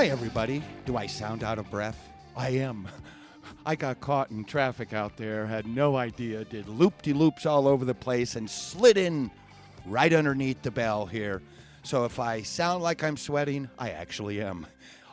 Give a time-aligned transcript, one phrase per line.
[0.00, 0.62] Hi, everybody.
[0.86, 2.08] Do I sound out of breath?
[2.34, 2.88] I am.
[3.66, 7.68] I got caught in traffic out there, had no idea, did loop de loops all
[7.68, 9.30] over the place, and slid in
[9.84, 11.42] right underneath the bell here.
[11.82, 14.66] So if I sound like I'm sweating, I actually am.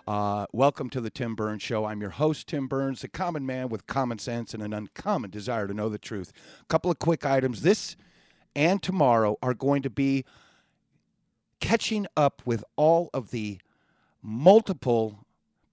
[0.08, 1.84] Uh, welcome to the Tim Burns Show.
[1.84, 5.68] I'm your host, Tim Burns, a common man with common sense and an uncommon desire
[5.68, 6.32] to know the truth.
[6.62, 7.62] A couple of quick items.
[7.62, 7.98] This
[8.56, 10.24] and tomorrow are going to be
[11.60, 13.60] catching up with all of the
[14.22, 15.26] multiple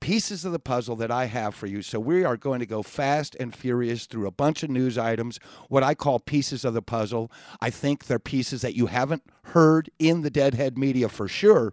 [0.05, 1.81] pieces of the puzzle that I have for you.
[1.81, 5.41] So we are going to go fast and furious through a bunch of news items,
[5.71, 7.33] what I call pieces of the puzzle.
[7.63, 11.73] I think they're pieces that you haven't heard in the Deadhead media for sure,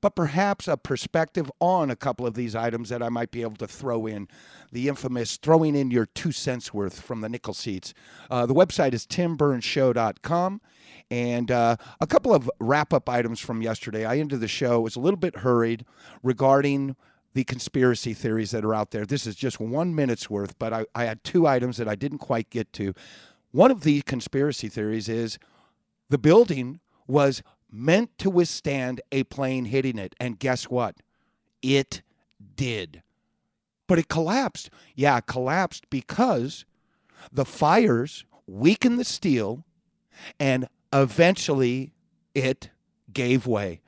[0.00, 3.56] but perhaps a perspective on a couple of these items that I might be able
[3.56, 4.28] to throw in.
[4.72, 7.92] The infamous throwing in your two cents worth from the nickel seats.
[8.30, 10.62] Uh, the website is timburnshow.com.
[11.12, 14.06] And uh, a couple of wrap up items from yesterday.
[14.06, 15.84] I ended the show, was a little bit hurried
[16.22, 16.96] regarding
[17.34, 19.04] the conspiracy theories that are out there.
[19.04, 22.20] This is just one minute's worth, but I, I had two items that I didn't
[22.20, 22.94] quite get to.
[23.50, 25.38] One of the conspiracy theories is
[26.08, 30.14] the building was meant to withstand a plane hitting it.
[30.18, 30.96] And guess what?
[31.60, 32.00] It
[32.56, 33.02] did.
[33.86, 34.70] But it collapsed.
[34.94, 36.64] Yeah, it collapsed because
[37.30, 39.66] the fires weakened the steel
[40.40, 41.92] and eventually
[42.34, 42.70] it
[43.12, 43.80] gave way.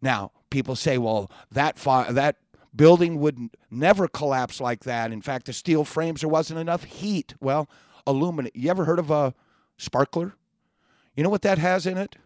[0.00, 2.36] Now, people say, well, that fire, that
[2.74, 5.12] building would never collapse like that.
[5.12, 7.34] In fact, the steel frames, there wasn't enough heat.
[7.40, 7.68] Well,
[8.06, 8.52] aluminum.
[8.54, 9.34] You ever heard of a
[9.76, 10.34] sparkler?
[11.14, 12.16] You know what that has in it?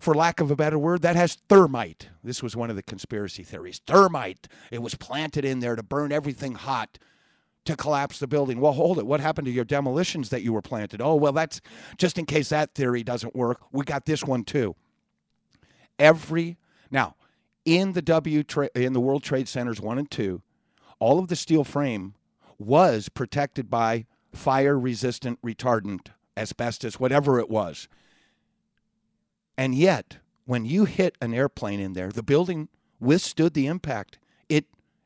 [0.00, 2.08] For lack of a better word, that has thermite.
[2.22, 3.80] This was one of the conspiracy theories.
[3.86, 4.46] Thermite.
[4.70, 6.98] It was planted in there to burn everything hot
[7.68, 8.60] to collapse the building.
[8.60, 9.06] Well, hold it.
[9.06, 11.02] What happened to your demolitions that you were planted?
[11.02, 11.60] Oh, well, that's
[11.98, 13.60] just in case that theory doesn't work.
[13.72, 14.74] We got this one too.
[15.98, 16.56] Every
[16.90, 17.16] now
[17.66, 20.40] in the W tra- in the World Trade Centers 1 and 2,
[20.98, 22.14] all of the steel frame
[22.58, 26.08] was protected by fire resistant retardant,
[26.38, 27.86] asbestos, whatever it was.
[29.58, 34.18] And yet, when you hit an airplane in there, the building withstood the impact.
[34.48, 34.64] It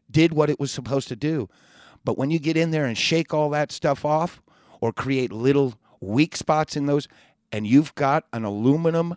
[0.08, 1.48] did what it was supposed to do.
[2.04, 4.42] But when you get in there and shake all that stuff off
[4.80, 7.08] or create little weak spots in those,
[7.52, 9.16] and you've got an aluminum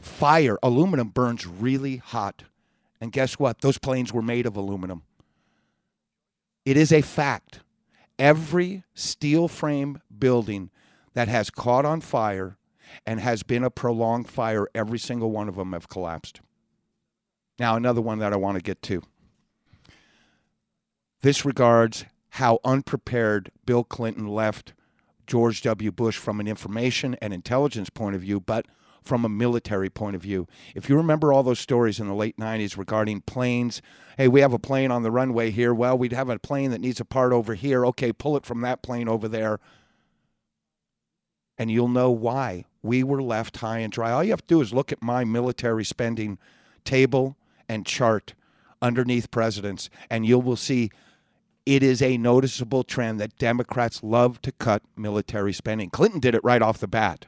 [0.00, 2.44] fire, aluminum burns really hot.
[3.00, 3.60] And guess what?
[3.60, 5.02] Those planes were made of aluminum.
[6.64, 7.60] It is a fact.
[8.18, 10.70] Every steel frame building
[11.12, 12.56] that has caught on fire
[13.04, 16.40] and has been a prolonged fire, every single one of them have collapsed.
[17.58, 19.02] Now, another one that I want to get to.
[21.26, 24.74] This regards how unprepared Bill Clinton left
[25.26, 25.90] George W.
[25.90, 28.64] Bush from an information and intelligence point of view, but
[29.02, 30.46] from a military point of view.
[30.76, 33.82] If you remember all those stories in the late 90s regarding planes,
[34.16, 35.74] hey, we have a plane on the runway here.
[35.74, 37.84] Well, we'd have a plane that needs a part over here.
[37.86, 39.58] Okay, pull it from that plane over there.
[41.58, 44.12] And you'll know why we were left high and dry.
[44.12, 46.38] All you have to do is look at my military spending
[46.84, 47.36] table
[47.68, 48.34] and chart
[48.80, 50.88] underneath presidents, and you will see
[51.66, 55.90] it is a noticeable trend that Democrats love to cut military spending.
[55.90, 57.26] Clinton did it right off the bat.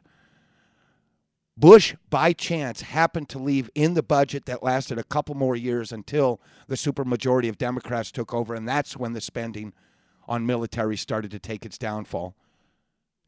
[1.56, 5.90] Bush, by chance, happened to leave in the budget that lasted a couple more years
[5.90, 9.72] until the supermajority of Democrats took over, and that's when the spending
[10.28, 12.36] on military started to take its downfall.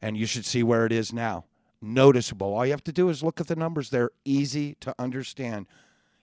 [0.01, 1.43] And you should see where it is now.
[1.81, 2.53] Noticeable.
[2.53, 3.89] All you have to do is look at the numbers.
[3.89, 5.67] They're easy to understand.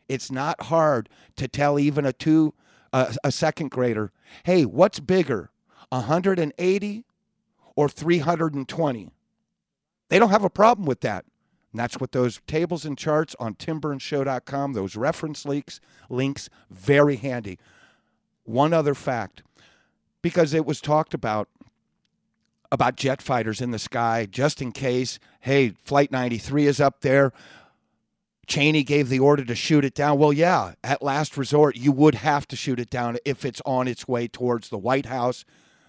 [0.08, 2.54] It's not hard to tell even a two
[2.92, 4.12] uh, a second grader,
[4.44, 5.50] hey, what's bigger,
[5.90, 7.04] 180
[7.76, 9.10] or 320?
[10.08, 11.24] They don't have a problem with that.
[11.72, 17.58] And that's what those tables and charts on timburnshow.com, those reference links, links, very handy.
[18.44, 19.42] One other fact,
[20.22, 21.48] because it was talked about
[22.70, 27.32] about jet fighters in the sky, just in case, hey, Flight 93 is up there.
[28.48, 30.18] Cheney gave the order to shoot it down.
[30.18, 33.86] Well, yeah, at last resort, you would have to shoot it down if it's on
[33.86, 35.44] its way towards the White House,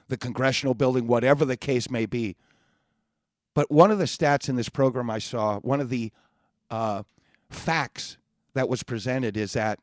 [0.10, 2.36] the congressional building, whatever the case may be.
[3.54, 6.12] But one of the stats in this program I saw, one of the
[6.70, 7.04] uh,
[7.50, 8.18] facts
[8.54, 9.80] that was presented is that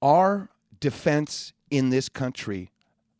[0.00, 0.48] our
[0.78, 2.70] defense in this country,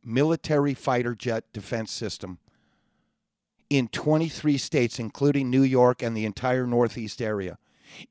[0.05, 2.39] military fighter jet defense system,
[3.77, 7.59] in 23 states, including New York and the entire Northeast area,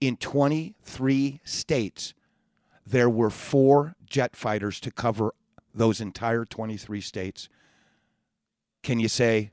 [0.01, 2.13] in 23 states,
[2.86, 5.33] there were four jet fighters to cover
[5.74, 7.48] those entire 23 states.
[8.81, 9.51] Can you say,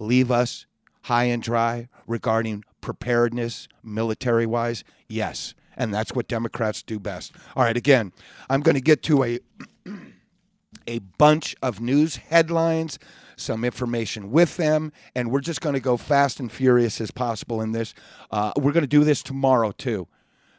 [0.00, 0.66] leave us
[1.02, 4.82] high and dry regarding preparedness, military wise?
[5.06, 5.54] Yes.
[5.76, 7.32] And that's what Democrats do best.
[7.54, 8.12] All right, again,
[8.50, 9.38] I'm going to get to a,
[10.88, 12.98] a bunch of news headlines
[13.36, 17.60] some information with them, and we're just going to go fast and furious as possible
[17.60, 17.94] in this.
[18.30, 20.08] Uh, we're going to do this tomorrow too,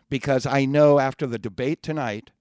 [0.10, 2.32] because I know after the debate tonight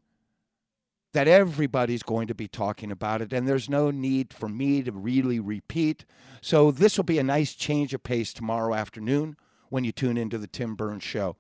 [1.13, 4.93] that everybody's going to be talking about it, and there's no need for me to
[4.93, 6.05] really repeat.
[6.41, 9.37] So this will be a nice change of pace tomorrow afternoon
[9.71, 11.37] when you tune into the Tim Burns Show.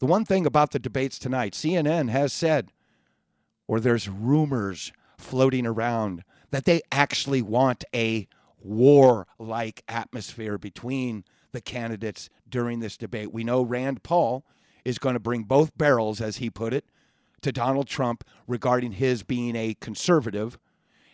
[0.00, 2.72] The one thing about the debates tonight, CNN has said,
[3.68, 6.22] or there's rumors floating around
[6.56, 8.26] that they actually want a
[8.62, 11.22] war like atmosphere between
[11.52, 13.30] the candidates during this debate.
[13.30, 14.42] We know Rand Paul
[14.82, 16.86] is going to bring both barrels, as he put it,
[17.42, 20.58] to Donald Trump regarding his being a conservative.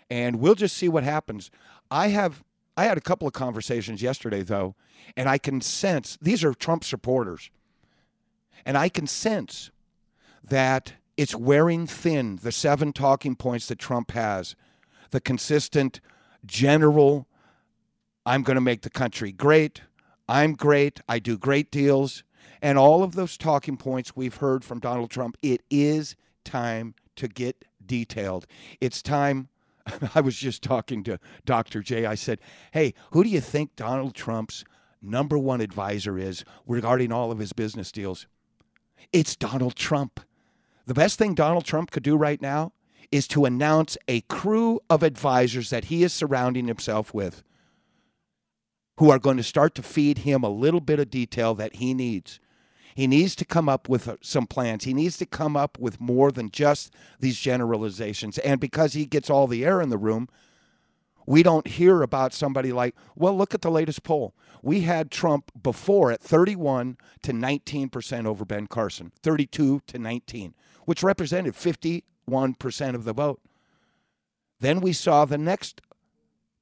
[0.09, 1.51] And we'll just see what happens.
[1.91, 2.45] I have
[2.77, 4.77] I had a couple of conversations yesterday though,
[5.17, 7.51] and I can sense these are Trump supporters.
[8.65, 9.73] And I can sense
[10.45, 14.55] that it's wearing thin the seven talking points that Trump has
[15.13, 16.01] the consistent
[16.45, 17.29] general
[18.25, 19.83] I'm going to make the country great.
[20.29, 21.01] I'm great.
[21.09, 22.23] I do great deals.
[22.61, 26.15] And all of those talking points we've heard from Donald Trump, it is
[26.45, 28.47] time to get detailed.
[28.81, 29.49] It's time.
[30.15, 31.83] I was just talking to Dr.
[31.83, 32.07] J.
[32.07, 32.41] I said,
[32.73, 34.65] Hey, who do you think Donald Trump's
[35.01, 38.27] number one advisor is regarding all of his business deals?
[39.13, 40.21] It's Donald Trump.
[40.87, 42.73] The best thing Donald Trump could do right now
[43.11, 47.43] is to announce a crew of advisors that he is surrounding himself with
[48.99, 51.95] who are going to start to feed him a little bit of detail that he
[51.95, 52.39] needs.
[52.95, 54.85] He needs to come up with uh, some plans.
[54.85, 58.39] He needs to come up with more than just these generalizations.
[58.39, 60.29] And because he gets all the air in the room,
[61.27, 64.35] we don't hear about somebody like, well, look at the latest poll.
[64.63, 70.55] We had Trump before at 31 to 19% over Ben Carson, 32 to 19,
[70.85, 73.41] which represented 50 1% of the vote.
[74.61, 75.81] Then we saw the next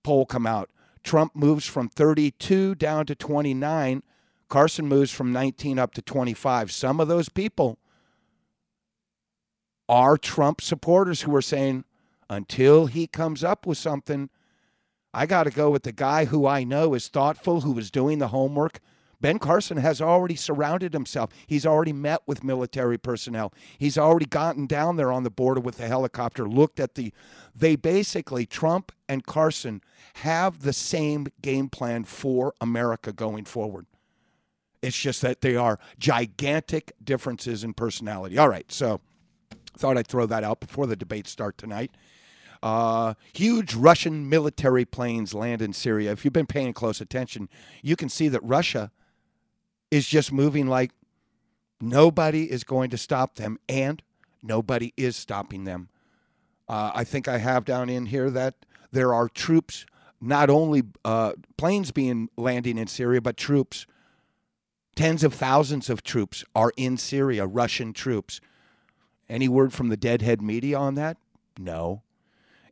[0.02, 0.70] poll come out.
[1.02, 4.02] Trump moves from 32 down to 29.
[4.48, 6.72] Carson moves from 19 up to 25.
[6.72, 7.78] Some of those people
[9.88, 11.84] are Trump supporters who are saying,
[12.28, 14.30] until he comes up with something,
[15.12, 18.18] I got to go with the guy who I know is thoughtful, who is doing
[18.18, 18.78] the homework,
[19.20, 21.30] Ben Carson has already surrounded himself.
[21.46, 23.52] He's already met with military personnel.
[23.78, 27.12] He's already gotten down there on the border with the helicopter, looked at the.
[27.54, 29.82] They basically, Trump and Carson
[30.14, 33.86] have the same game plan for America going forward.
[34.82, 38.38] It's just that they are gigantic differences in personality.
[38.38, 39.00] All right, so
[39.76, 41.90] thought I'd throw that out before the debate start tonight.
[42.62, 46.12] Uh, huge Russian military planes land in Syria.
[46.12, 47.48] If you've been paying close attention,
[47.82, 48.90] you can see that Russia
[49.90, 50.92] is just moving like
[51.80, 54.02] nobody is going to stop them, and
[54.42, 55.88] nobody is stopping them.
[56.68, 58.54] Uh, I think I have down in here that
[58.92, 59.86] there are troops,
[60.20, 63.86] not only uh, planes being landing in Syria, but troops.
[64.94, 68.40] Tens of thousands of troops are in Syria, Russian troops.
[69.28, 71.16] Any word from the deadhead media on that?
[71.58, 72.02] No.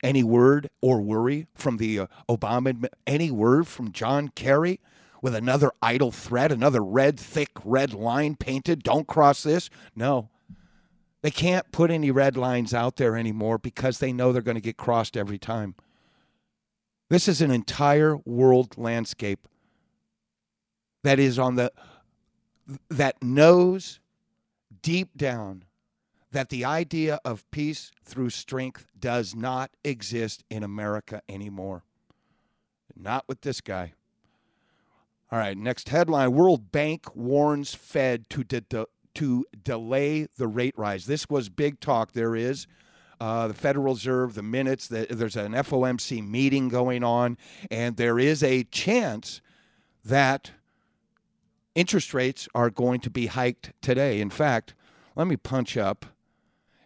[0.03, 2.89] Any word or worry from the uh, Obama?
[3.07, 4.81] Any word from John Kerry?
[5.23, 8.83] With another idle threat, another red, thick red line painted.
[8.83, 9.71] Don't cross this.
[9.95, 10.29] No.
[11.23, 14.61] They can't put any red lines out there anymore because they know they're going to
[14.61, 15.75] get crossed every time.
[17.11, 19.49] This is an entire world landscape
[21.03, 21.73] that is on the
[22.91, 23.99] that knows
[24.83, 25.65] deep down
[26.33, 31.83] that the idea of peace through strength does not exist in America anymore.
[32.95, 33.95] Not with this guy.
[35.31, 40.75] All right, next headline World Bank warns Fed to, de- de- to delay the rate
[40.79, 41.05] rise.
[41.05, 42.13] This was big talk.
[42.13, 42.67] There is.
[43.21, 47.37] Uh, the Federal Reserve, the minutes, the, there's an FOMC meeting going on,
[47.71, 49.41] and there is a chance
[50.05, 50.53] that
[51.75, 54.21] interest rates are going to be hiked today.
[54.21, 54.75] In fact,
[55.15, 56.07] let me punch up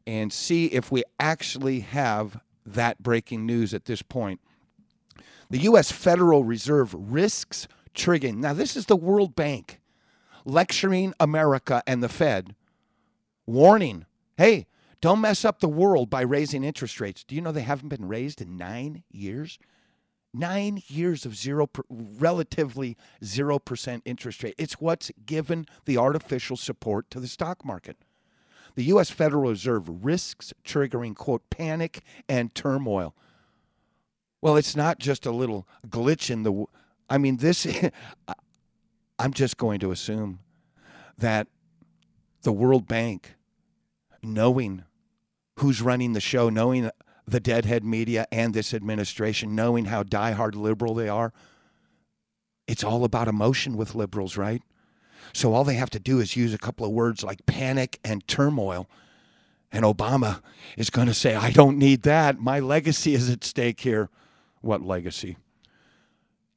[0.06, 4.40] and see if we actually have that breaking news at this point.
[5.50, 5.92] The U.S.
[5.92, 8.36] Federal Reserve risks triggering.
[8.36, 9.80] Now, this is the World Bank
[10.44, 12.54] lecturing America and the Fed,
[13.46, 14.06] warning
[14.36, 14.66] hey,
[15.00, 17.22] don't mess up the world by raising interest rates.
[17.22, 19.58] Do you know they haven't been raised in nine years?
[20.34, 24.54] Nine years of zero, relatively zero percent interest rate.
[24.56, 27.98] It's what's given the artificial support to the stock market.
[28.74, 29.10] The U.S.
[29.10, 33.14] Federal Reserve risks triggering, quote, panic and turmoil.
[34.40, 36.64] Well, it's not just a little glitch in the.
[37.12, 37.66] I mean, this.
[39.18, 40.38] I'm just going to assume
[41.18, 41.46] that
[42.40, 43.34] the World Bank,
[44.22, 44.84] knowing
[45.58, 46.90] who's running the show, knowing
[47.26, 51.34] the deadhead media and this administration, knowing how diehard liberal they are,
[52.66, 54.62] it's all about emotion with liberals, right?
[55.34, 58.26] So all they have to do is use a couple of words like panic and
[58.26, 58.88] turmoil.
[59.70, 60.40] And Obama
[60.78, 62.38] is going to say, I don't need that.
[62.38, 64.08] My legacy is at stake here.
[64.62, 65.36] What legacy?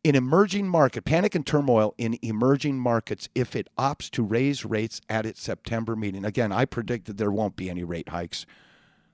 [0.06, 5.02] In emerging market panic and turmoil in emerging markets if it opts to raise rates
[5.10, 6.24] at its September meeting.
[6.24, 8.46] Again, I predict that there won't be any rate hikes.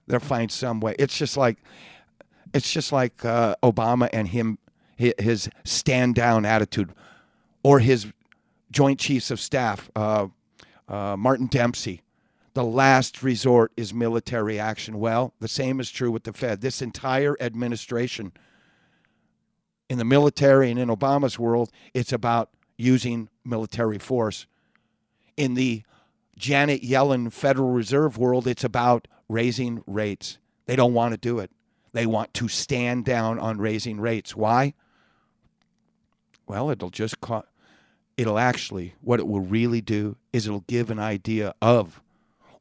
[0.05, 0.95] They'll find some way.
[0.99, 1.59] It's just like
[2.53, 4.57] it's just like uh, Obama and him
[4.97, 6.91] his stand down attitude,
[7.63, 8.11] or his
[8.69, 10.27] Joint Chiefs of Staff uh,
[10.89, 12.01] uh, Martin Dempsey.
[12.53, 14.99] The last resort is military action.
[14.99, 16.59] Well, the same is true with the Fed.
[16.59, 18.33] This entire administration
[19.91, 24.47] in the military and in Obama's world, it's about using military force.
[25.35, 25.83] In the
[26.37, 30.37] Janet Yellen Federal Reserve world, it's about raising rates.
[30.65, 31.51] They don't want to do it.
[31.91, 34.33] They want to stand down on raising rates.
[34.33, 34.75] Why?
[36.47, 37.43] Well, it'll just co-
[38.15, 42.01] it'll actually what it will really do is it'll give an idea of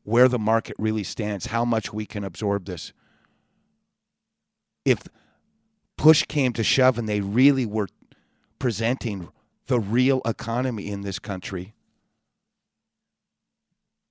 [0.03, 2.93] where the market really stands, how much we can absorb this.
[4.85, 5.07] If
[6.01, 7.87] push came to shove and they really were
[8.59, 9.29] presenting
[9.67, 11.75] the real economy in this country,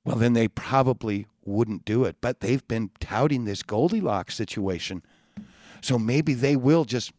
[0.05, 2.17] well, then they probably wouldn't do it.
[2.21, 5.01] But they've been touting this Goldilocks situation.
[5.81, 7.11] So maybe they will just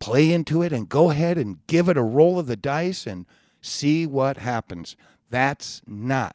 [0.00, 3.24] play into it and go ahead and give it a roll of the dice and
[3.60, 4.96] see what happens.
[5.30, 6.34] That's not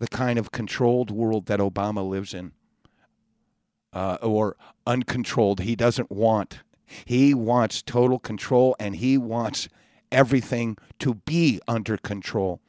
[0.00, 2.50] the kind of controlled world that Obama lives in
[3.96, 5.60] uh, or uncontrolled.
[5.60, 6.60] He doesn't want.
[7.06, 9.70] He wants total control and he wants
[10.12, 12.60] everything to be under control.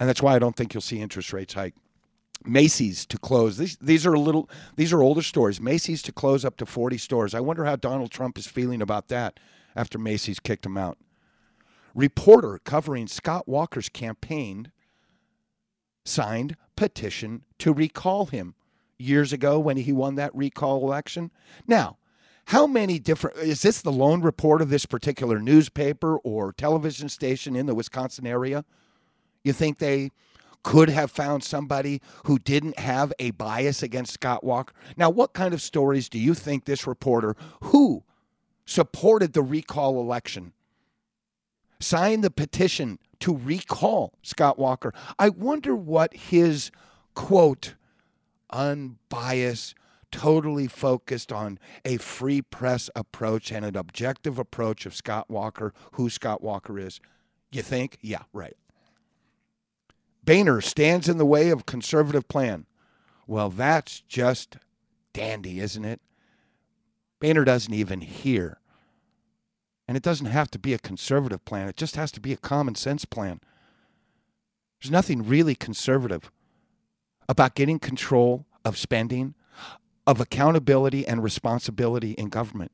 [0.00, 1.74] And that's why I don't think you'll see interest rates hike.
[2.44, 3.58] Macy's to close.
[3.58, 5.60] These these are little these are older stores.
[5.60, 7.32] Macy's to close up to 40 stores.
[7.32, 9.38] I wonder how Donald Trump is feeling about that
[9.76, 10.98] after Macy's kicked him out.
[11.94, 14.72] Reporter covering Scott Walker's campaign
[16.04, 18.56] signed petition to recall him
[18.98, 21.30] years ago when he won that recall election.
[21.66, 21.98] Now,
[22.46, 27.56] how many different is this the lone report of this particular newspaper or television station
[27.56, 28.64] in the Wisconsin area?
[29.42, 30.10] You think they
[30.62, 34.74] could have found somebody who didn't have a bias against Scott Walker?
[34.96, 38.04] Now, what kind of stories do you think this reporter who
[38.64, 40.52] supported the recall election
[41.78, 44.92] signed the petition to recall Scott Walker?
[45.18, 46.70] I wonder what his
[47.14, 47.74] quote
[48.50, 49.74] unbiased,
[50.10, 56.08] totally focused on a free press approach and an objective approach of Scott Walker, who
[56.08, 57.00] Scott Walker is.
[57.50, 57.98] You think?
[58.00, 58.56] Yeah, right.
[60.24, 62.66] Boehner stands in the way of conservative plan.
[63.26, 64.56] Well, that's just
[65.12, 66.00] dandy, isn't it?
[67.20, 68.60] Boehner doesn't even hear.
[69.88, 72.36] And it doesn't have to be a conservative plan, it just has to be a
[72.36, 73.40] common sense plan.
[74.80, 76.30] There's nothing really conservative
[77.28, 79.34] about getting control of spending,
[80.06, 82.72] of accountability and responsibility in government.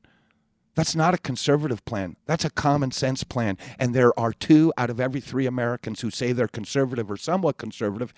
[0.75, 2.15] That's not a conservative plan.
[2.25, 3.57] That's a common sense plan.
[3.77, 7.57] And there are two out of every three Americans who say they're conservative or somewhat
[7.57, 8.13] conservative.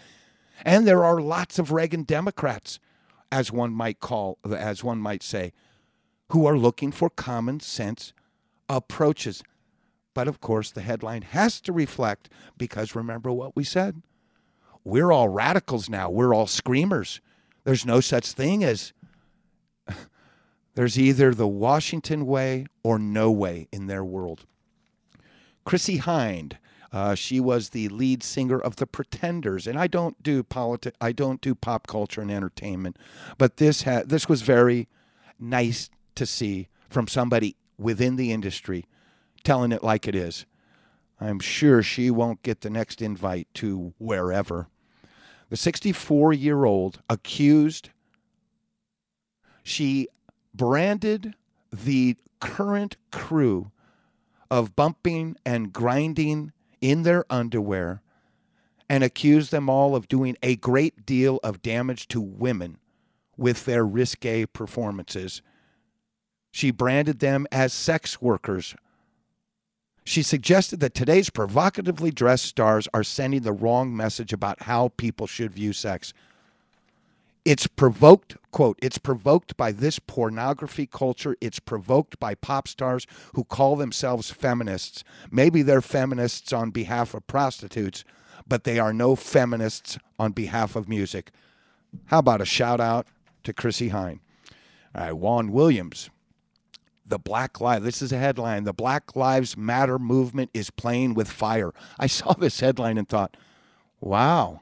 [0.64, 2.80] And there are lots of Reagan Democrats,
[3.32, 5.52] as one might call, as one might say,
[6.30, 8.14] who are looking for common sense
[8.70, 9.44] approaches.
[10.14, 14.02] But of course, the headline has to reflect, because remember what we said
[14.86, 16.10] we're all radicals now.
[16.10, 17.20] We're all screamers.
[17.66, 18.94] There's no such thing as
[20.76, 24.46] there's either the Washington way or no way in their world.
[25.66, 26.54] Chrissie Hynde,
[26.94, 31.12] uh, she was the lead singer of the Pretenders, and I don't do politi- I
[31.12, 32.98] don't do pop culture and entertainment,
[33.40, 34.88] but this ha- this was very
[35.40, 38.86] nice to see from somebody within the industry
[39.44, 40.46] telling it like it is.
[41.20, 44.68] I'm sure she won't get the next invite to wherever.
[45.50, 47.90] The 64 year old accused,
[49.64, 50.08] she
[50.54, 51.36] branded
[51.72, 53.72] the current crew
[54.50, 58.02] of bumping and grinding in their underwear
[58.90, 62.78] and accused them all of doing a great deal of damage to women
[63.38, 65.42] with their risque performances.
[66.52, 68.76] She branded them as sex workers.
[70.06, 75.26] She suggested that today's provocatively dressed stars are sending the wrong message about how people
[75.26, 76.14] should view sex.
[77.44, 81.36] It's provoked, quote, it's provoked by this pornography culture.
[81.42, 85.04] It's provoked by pop stars who call themselves feminists.
[85.32, 88.04] Maybe they're feminists on behalf of prostitutes,
[88.48, 91.32] but they are no feminists on behalf of music.
[92.06, 93.08] How about a shout out
[93.44, 94.20] to Chrissie Hynde?
[94.94, 96.10] Uh, All right, Juan Williams.
[97.06, 98.64] The Black Lives, this is a headline.
[98.64, 101.72] The Black Lives Matter movement is playing with fire.
[102.00, 103.38] I saw this headline and thought,
[104.00, 104.62] wow,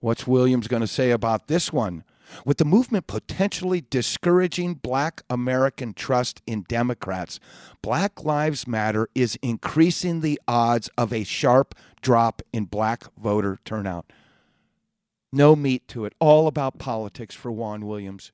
[0.00, 2.04] what's Williams going to say about this one?
[2.44, 7.38] With the movement potentially discouraging black American trust in Democrats,
[7.82, 14.06] Black Lives Matter is increasing the odds of a sharp drop in black voter turnout.
[15.32, 16.14] No meat to it.
[16.20, 18.30] All about politics for Juan Williams.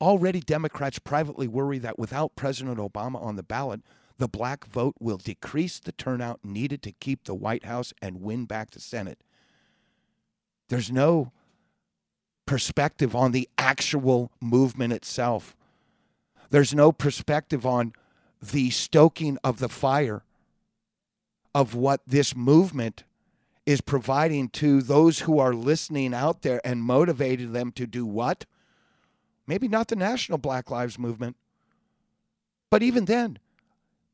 [0.00, 3.82] Already, Democrats privately worry that without President Obama on the ballot,
[4.18, 8.44] the black vote will decrease the turnout needed to keep the White House and win
[8.46, 9.22] back the Senate.
[10.68, 11.32] There's no
[12.46, 15.56] perspective on the actual movement itself.
[16.50, 17.92] There's no perspective on
[18.42, 20.24] the stoking of the fire
[21.54, 23.04] of what this movement
[23.66, 28.46] is providing to those who are listening out there and motivating them to do what?
[29.50, 31.34] Maybe not the national Black Lives Movement,
[32.70, 33.40] but even then,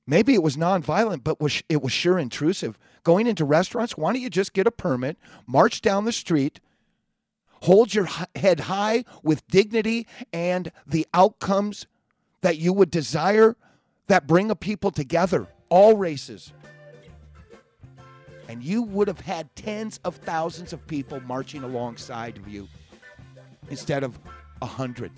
[0.07, 2.79] maybe it was nonviolent, but was, it was sure intrusive.
[3.03, 6.59] Going into restaurants, why don't you just get a permit, march down the street,
[7.61, 11.87] hold your head high with dignity and the outcomes
[12.41, 13.57] that you would desire
[14.07, 16.55] that bring a people together, all races.
[18.49, 22.69] And you would have had tens of thousands of people marching alongside of you
[23.69, 24.19] instead of
[24.63, 25.13] a hundred.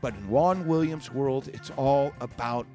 [0.00, 2.66] But in Juan Williams' world, it's all about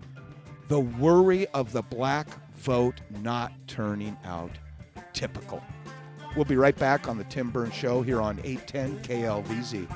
[0.68, 4.52] the worry of the black vote not turning out
[5.14, 5.62] typical.
[6.36, 9.88] We'll be right back on the Tim Burns Show here on 810 KLVZ.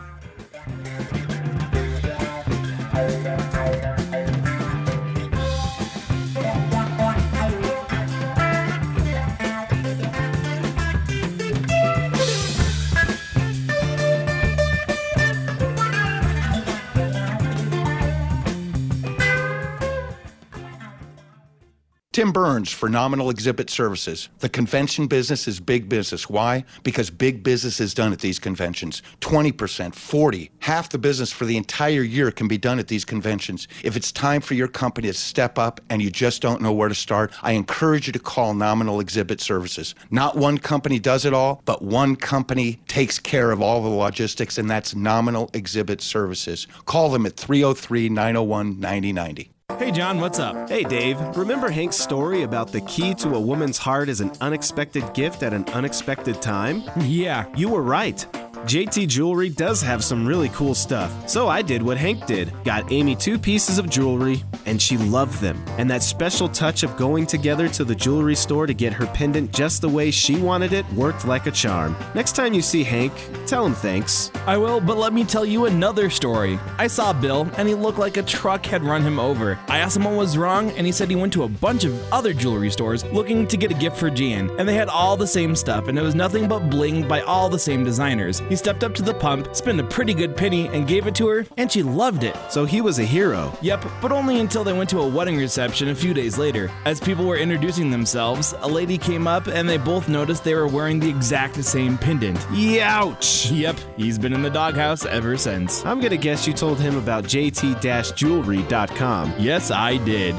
[22.17, 24.29] Tim Burns for Nominal Exhibit Services.
[24.39, 26.27] The convention business is big business.
[26.27, 26.65] Why?
[26.81, 29.03] Because big business is done at these conventions.
[29.21, 33.67] 20%, 40, half the business for the entire year can be done at these conventions.
[33.83, 36.89] If it's time for your company to step up and you just don't know where
[36.89, 39.93] to start, I encourage you to call Nominal Exhibit Services.
[40.09, 44.57] Not one company does it all, but one company takes care of all the logistics,
[44.57, 46.65] and that's Nominal Exhibit Services.
[46.85, 49.51] Call them at 303 901 9090.
[49.77, 50.69] Hey, John, what's up?
[50.69, 51.19] Hey, Dave.
[51.37, 55.53] Remember Hank's story about the key to a woman's heart is an unexpected gift at
[55.53, 56.83] an unexpected time?
[57.07, 57.45] Yeah.
[57.55, 58.25] You were right.
[58.65, 61.29] JT Jewelry does have some really cool stuff.
[61.29, 65.39] So I did what Hank did got Amy two pieces of jewelry, and she loved
[65.39, 65.63] them.
[65.77, 69.53] And that special touch of going together to the jewelry store to get her pendant
[69.53, 71.95] just the way she wanted it worked like a charm.
[72.13, 73.13] Next time you see Hank,
[73.45, 74.31] tell him thanks.
[74.45, 76.59] I will, but let me tell you another story.
[76.77, 79.57] I saw Bill, and he looked like a truck had run him over.
[79.69, 81.97] I asked him what was wrong, and he said he went to a bunch of
[82.11, 85.27] other jewelry stores looking to get a gift for Jan, and they had all the
[85.27, 88.41] same stuff, and it was nothing but bling by all the same designers.
[88.49, 91.27] He stepped up to the pump, spent a pretty good penny, and gave it to
[91.27, 92.35] her, and she loved it.
[92.49, 93.55] So he was a hero.
[93.61, 96.71] Yep, but only until they went to a wedding reception a few days later.
[96.85, 100.67] As people were introducing themselves, a lady came up and they both noticed they were
[100.67, 102.37] wearing the exact same pendant.
[102.51, 103.57] Youch!
[103.57, 105.85] Yep, he's been in the doghouse ever since.
[105.85, 109.33] I'm gonna guess you told him about jt-jewelry.com.
[109.37, 110.35] Yes, I did.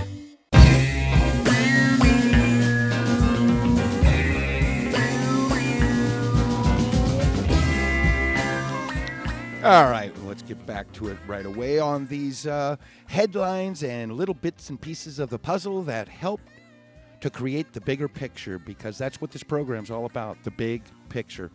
[9.68, 12.76] All right, well, let's get back to it right away on these uh,
[13.06, 16.40] headlines and little bits and pieces of the puzzle that help
[17.20, 21.50] to create the bigger picture because that's what this program's all about the big picture.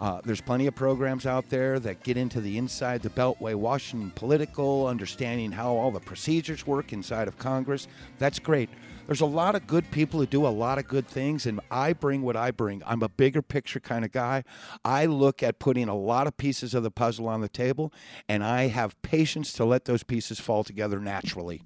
[0.00, 4.12] Uh, there's plenty of programs out there that get into the inside the Beltway, Washington
[4.14, 7.88] political, understanding how all the procedures work inside of Congress.
[8.20, 8.70] That's great.
[9.10, 11.94] There's a lot of good people who do a lot of good things, and I
[11.94, 12.80] bring what I bring.
[12.86, 14.44] I'm a bigger picture kind of guy.
[14.84, 17.92] I look at putting a lot of pieces of the puzzle on the table,
[18.28, 21.64] and I have patience to let those pieces fall together naturally.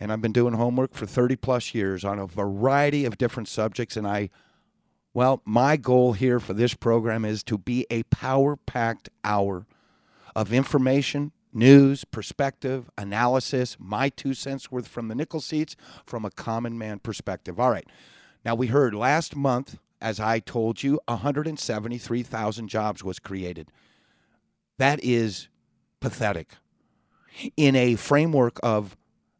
[0.00, 3.96] And I've been doing homework for 30 plus years on a variety of different subjects,
[3.96, 4.28] and I
[5.14, 9.64] well, my goal here for this program is to be a power packed hour
[10.34, 16.30] of information, news, perspective, analysis, my two cents worth from the nickel seats from a
[16.30, 17.58] common man perspective.
[17.58, 17.86] All right.
[18.44, 23.70] Now, we heard last month, as I told you, 173,000 jobs was created.
[24.78, 25.48] That is
[26.00, 26.52] pathetic.
[27.56, 28.96] In a framework of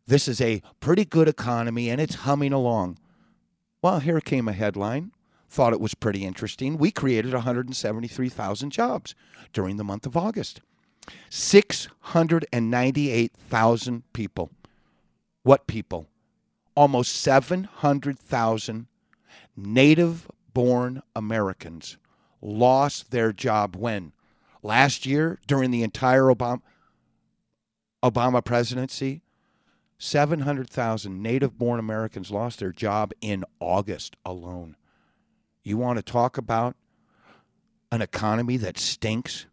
[0.06, 2.98] this is a pretty good economy and it's humming along.
[3.82, 5.12] Well, here came a headline
[5.48, 6.76] thought it was pretty interesting.
[6.76, 9.14] We created 173,000 jobs
[9.52, 10.60] during the month of August.
[11.30, 14.50] 698,000 people.
[15.42, 16.06] What people?
[16.74, 18.86] Almost 700,000
[19.56, 21.96] native born Americans
[22.40, 24.12] lost their job when?
[24.62, 26.60] Last year, during the entire Obama,
[28.02, 29.22] Obama presidency,
[29.98, 34.76] 700,000 native born Americans lost their job in August alone.
[35.64, 36.76] You want to talk about
[37.90, 39.46] an economy that stinks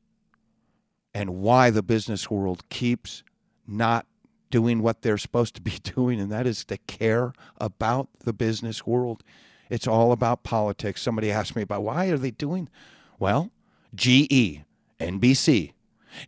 [1.15, 3.23] and why the business world keeps
[3.65, 4.05] not
[4.51, 8.85] doing what they're supposed to be doing, and that is to care about the business
[8.85, 9.23] world.
[9.69, 11.01] It's all about politics.
[11.01, 12.69] Somebody asked me about why are they doing?
[13.17, 13.49] Well,
[13.95, 14.61] GE,
[14.99, 15.71] NBC,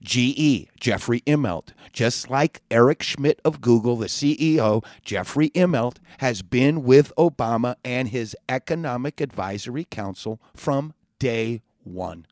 [0.02, 6.84] GE, Jeffrey Immelt, just like Eric Schmidt of Google, the CEO, Jeffrey Immelt has been
[6.84, 12.26] with Obama and his Economic Advisory Council from day one.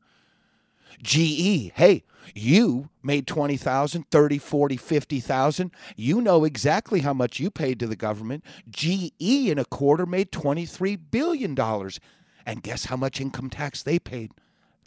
[1.06, 2.02] GE, hey,
[2.34, 5.70] you made 20,000, 30, 40, 50,000.
[5.94, 8.44] You know exactly how much you paid to the government.
[8.68, 12.00] GE in a quarter made 23 billion dollars.
[12.44, 14.32] And guess how much income tax they paid?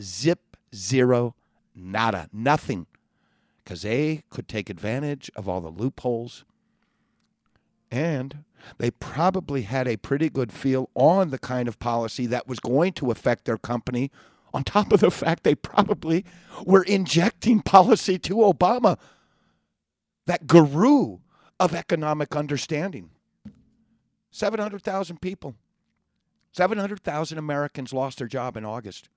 [0.02, 1.36] Zip zero
[1.74, 2.88] nada, nothing.
[3.64, 6.44] Because they could take advantage of all the loopholes.
[7.90, 8.44] And
[8.78, 12.92] they probably had a pretty good feel on the kind of policy that was going
[12.94, 14.12] to affect their company,
[14.54, 16.26] on top of the fact they probably
[16.66, 18.98] were injecting policy to Obama,
[20.26, 21.20] that guru
[21.60, 23.10] of economic understanding.
[24.32, 25.56] 700,000 people,
[26.52, 29.10] 700,000 Americans lost their job in August.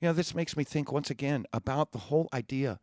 [0.00, 2.80] You know, this makes me think once again about the whole idea.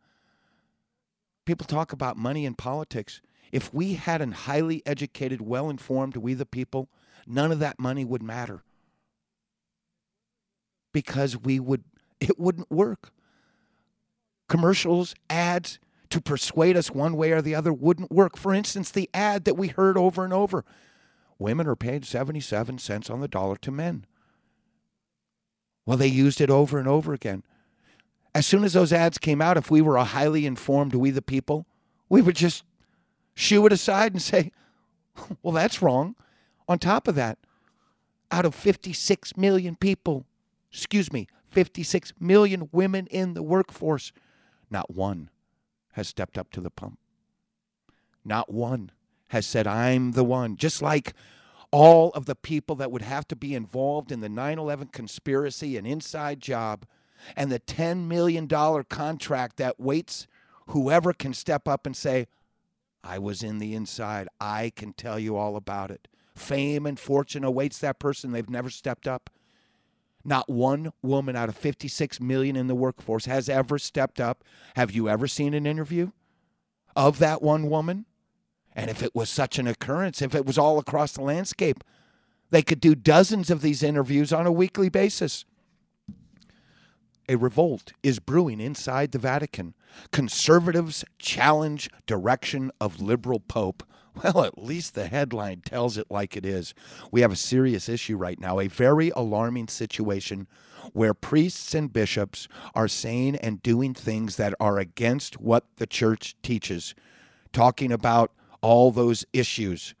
[1.44, 3.20] People talk about money in politics.
[3.52, 6.88] If we had an highly educated, well informed we the people,
[7.26, 8.64] none of that money would matter.
[10.92, 11.84] Because we would
[12.20, 13.10] it wouldn't work.
[14.48, 15.78] Commercials, ads
[16.10, 18.36] to persuade us one way or the other wouldn't work.
[18.36, 20.64] For instance, the ad that we heard over and over.
[21.38, 24.04] Women are paid 77 cents on the dollar to men.
[25.84, 27.42] Well, they used it over and over again.
[28.34, 31.22] As soon as those ads came out, if we were a highly informed we the
[31.22, 31.66] people,
[32.08, 32.62] we would just
[33.34, 34.52] shoo it aside and say,
[35.42, 36.14] well, that's wrong.
[36.68, 37.38] On top of that,
[38.30, 40.26] out of 56 million people,
[40.72, 44.12] excuse me, 56 million women in the workforce,
[44.70, 45.30] not one
[45.92, 46.98] has stepped up to the pump.
[48.24, 48.90] Not one
[49.28, 50.56] has said, I'm the one.
[50.56, 51.14] Just like
[51.70, 55.76] all of the people that would have to be involved in the 9 11 conspiracy
[55.76, 56.86] and inside job
[57.36, 60.26] and the $10 million contract that waits
[60.68, 62.26] whoever can step up and say,
[63.04, 64.28] I was in the inside.
[64.40, 66.08] I can tell you all about it.
[66.34, 68.32] Fame and fortune awaits that person.
[68.32, 69.30] They've never stepped up.
[70.24, 74.44] Not one woman out of 56 million in the workforce has ever stepped up.
[74.76, 76.12] Have you ever seen an interview
[76.94, 78.06] of that one woman?
[78.74, 81.84] And if it was such an occurrence, if it was all across the landscape,
[82.50, 85.44] they could do dozens of these interviews on a weekly basis.
[87.32, 89.72] A revolt is brewing inside the Vatican.
[90.10, 93.82] Conservatives challenge direction of liberal pope.
[94.22, 96.74] Well, at least the headline tells it like it is.
[97.10, 100.46] We have a serious issue right now, a very alarming situation
[100.92, 106.36] where priests and bishops are saying and doing things that are against what the church
[106.42, 106.94] teaches,
[107.54, 109.94] talking about all those issues,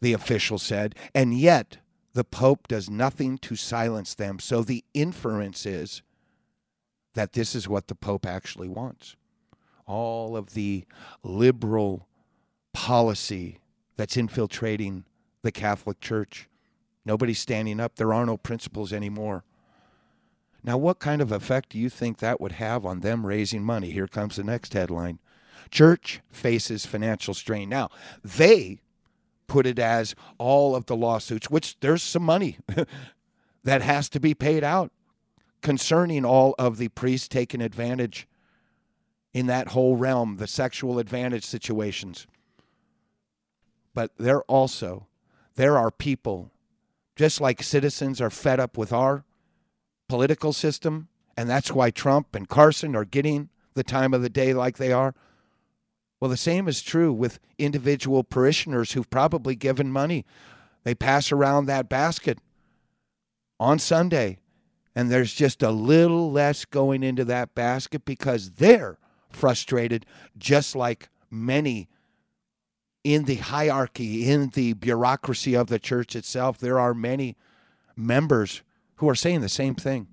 [0.00, 1.78] the official said, and yet
[2.14, 4.38] the Pope does nothing to silence them.
[4.38, 6.02] So the inference is
[7.14, 9.16] that this is what the Pope actually wants.
[9.86, 10.84] All of the
[11.22, 12.08] liberal
[12.72, 13.58] policy
[13.96, 15.04] that's infiltrating
[15.42, 16.48] the Catholic Church.
[17.04, 17.96] Nobody's standing up.
[17.96, 19.44] There are no principles anymore.
[20.62, 23.90] Now, what kind of effect do you think that would have on them raising money?
[23.90, 25.18] Here comes the next headline
[25.70, 27.68] Church faces financial strain.
[27.68, 27.90] Now,
[28.22, 28.80] they
[29.46, 32.58] put it as all of the lawsuits, which there's some money
[33.64, 34.92] that has to be paid out
[35.62, 38.28] concerning all of the priests taking advantage
[39.32, 42.26] in that whole realm, the sexual advantage situations.
[43.94, 45.08] But there also,
[45.56, 46.50] there are people,
[47.16, 49.24] just like citizens are fed up with our
[50.08, 54.52] political system, and that's why Trump and Carson are getting the time of the day
[54.52, 55.14] like they are.
[56.24, 60.24] Well, the same is true with individual parishioners who've probably given money.
[60.82, 62.38] They pass around that basket
[63.60, 64.38] on Sunday,
[64.94, 68.96] and there's just a little less going into that basket because they're
[69.28, 70.06] frustrated,
[70.38, 71.90] just like many
[73.04, 76.56] in the hierarchy, in the bureaucracy of the church itself.
[76.56, 77.36] There are many
[77.96, 78.62] members
[78.94, 80.06] who are saying the same thing.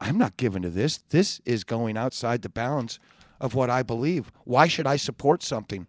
[0.00, 0.98] I'm not giving to this.
[1.10, 2.98] This is going outside the bounds
[3.40, 4.30] of what I believe.
[4.44, 5.86] Why should I support something?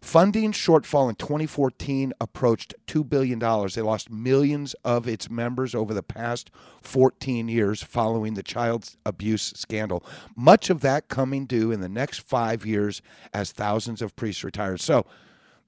[0.00, 3.38] Funding shortfall in 2014 approached $2 billion.
[3.38, 6.50] They lost millions of its members over the past
[6.82, 10.04] 14 years following the child abuse scandal.
[10.36, 13.02] Much of that coming due in the next five years
[13.34, 14.80] as thousands of priests retired.
[14.80, 15.04] So,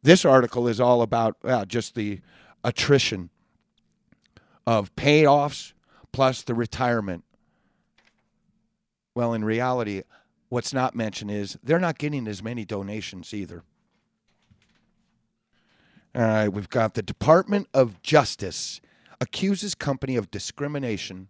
[0.02, 2.20] this article is all about uh, just the
[2.64, 3.28] attrition
[4.66, 5.72] of payoffs
[6.12, 7.24] plus the retirement.
[9.14, 10.02] Well, in reality,
[10.50, 13.62] what's not mentioned is they're not getting as many donations either.
[16.14, 18.80] All right, we've got the Department of Justice
[19.20, 21.28] accuses company of discrimination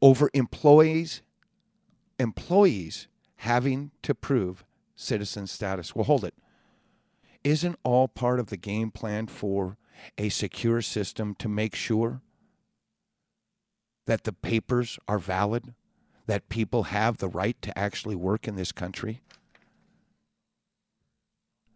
[0.00, 1.22] over employees
[2.18, 4.64] employees having to prove
[4.94, 5.94] citizen status.
[5.94, 6.34] Well, hold it.
[7.44, 9.76] Isn't all part of the game plan for
[10.18, 12.22] a secure system to make sure
[14.06, 15.74] that the papers are valid,
[16.26, 19.22] that people have the right to actually work in this country?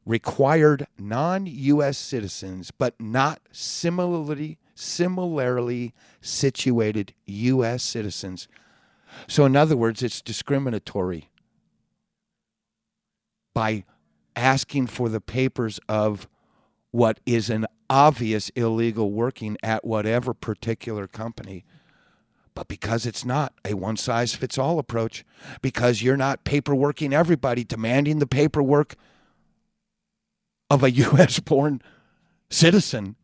[0.07, 8.49] required non-US citizens but not similarly similarly situated US citizens.
[9.29, 11.29] So in other words, it's discriminatory
[13.55, 13.85] by
[14.35, 16.29] asking for the papers of
[16.93, 21.65] what is an obvious illegal working at whatever particular company.
[22.61, 25.25] But because it's not a one size fits all approach,
[25.63, 28.97] because you're not paperworking everybody, demanding the paperwork
[30.69, 31.41] of a U.S.
[31.41, 31.81] born
[32.51, 33.17] citizen,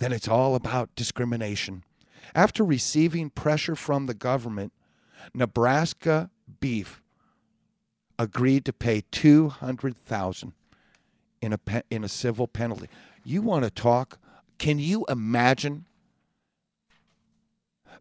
[0.00, 1.84] then it's all about discrimination.
[2.34, 4.72] After receiving pressure from the government,
[5.32, 7.00] Nebraska Beef
[8.18, 10.52] agreed to pay 200,000
[11.40, 12.88] in a in a civil penalty.
[13.22, 14.18] You want to talk?
[14.58, 15.86] Can you imagine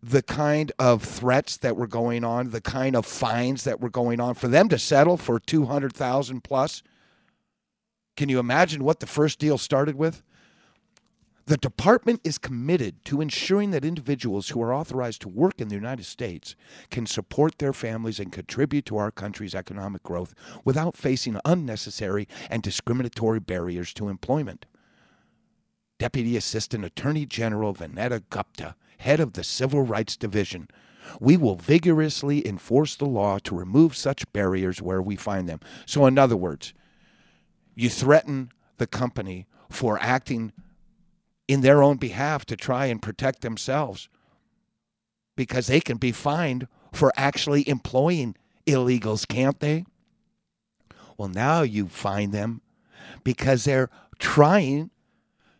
[0.01, 4.19] the kind of threats that were going on, the kind of fines that were going
[4.19, 6.83] on for them to settle for 200,000 plus?
[8.15, 10.23] Can you imagine what the first deal started with?
[11.49, 15.75] The department is committed to ensuring that individuals who are authorized to work in the
[15.75, 16.55] United States
[16.91, 22.61] can support their families and contribute to our country's economic growth without facing unnecessary and
[22.61, 24.67] discriminatory barriers to employment.
[25.97, 30.67] Deputy Assistant Attorney General Vanita Gupta, head of the Civil Rights Division,
[31.19, 35.59] we will vigorously enforce the law to remove such barriers where we find them.
[35.85, 36.73] So, in other words,
[37.75, 40.51] you threaten the company for acting
[41.47, 44.09] in their own behalf to try and protect themselves
[45.35, 48.35] because they can be fined for actually employing
[48.67, 49.85] illegals, can't they?
[51.17, 52.61] Well, now you find them
[53.23, 54.91] because they're trying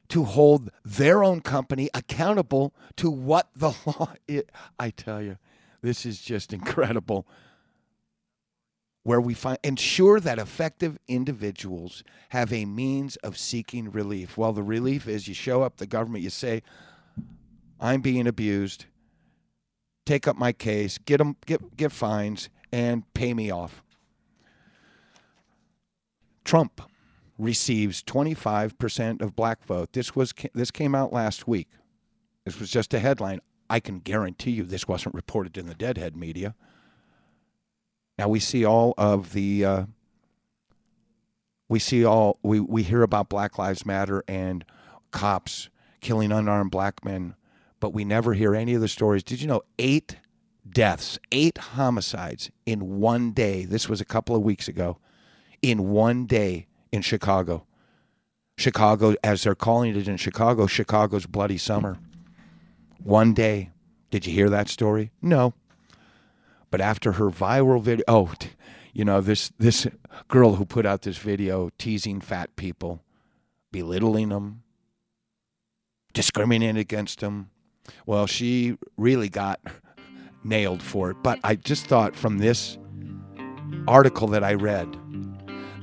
[0.09, 4.43] to hold their own company accountable to what the law is.
[4.79, 5.37] I tell you,
[5.81, 7.25] this is just incredible
[9.03, 14.37] where we find ensure that effective individuals have a means of seeking relief.
[14.37, 16.61] Well, the relief is you show up the government, you say,
[17.79, 18.85] "I'm being abused.
[20.05, 23.81] Take up my case, get them get get fines, and pay me off."
[26.43, 26.81] Trump
[27.39, 29.93] receives 25% of black vote.
[29.93, 31.69] This was this came out last week.
[32.45, 33.39] This was just a headline.
[33.69, 36.53] I can guarantee you this wasn't reported in the deadhead media.
[38.17, 39.83] Now we see all of the uh,
[41.69, 44.65] we see all we, we hear about Black Lives Matter and
[45.11, 45.69] cops
[46.01, 47.35] killing unarmed black men,
[47.79, 49.23] but we never hear any of the stories.
[49.23, 50.17] Did you know eight
[50.69, 53.63] deaths, eight homicides in one day?
[53.63, 54.97] This was a couple of weeks ago.
[55.61, 57.65] In one day in Chicago.
[58.57, 61.97] Chicago, as they're calling it in Chicago, Chicago's bloody summer.
[63.03, 63.69] one day.
[64.11, 65.11] Did you hear that story?
[65.21, 65.53] No.
[66.71, 68.33] But after her viral video, oh,
[68.93, 69.87] you know this this
[70.27, 73.03] girl who put out this video teasing fat people,
[73.71, 74.63] belittling them,
[76.13, 77.49] discriminating against them.
[78.05, 79.59] Well, she really got
[80.43, 81.17] nailed for it.
[81.23, 82.77] But I just thought from this
[83.87, 84.95] article that I read,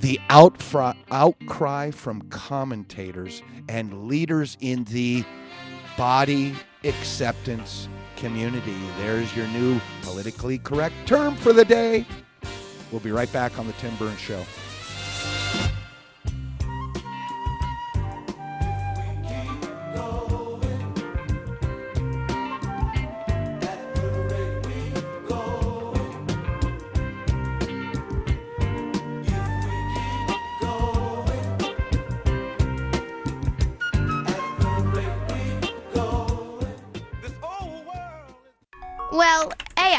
[0.01, 5.25] the outcry from commentators and leaders in the
[5.97, 6.55] body
[6.85, 8.77] acceptance community.
[8.99, 12.07] There's your new politically correct term for the day.
[12.91, 14.45] We'll be right back on the Tim Burns Show.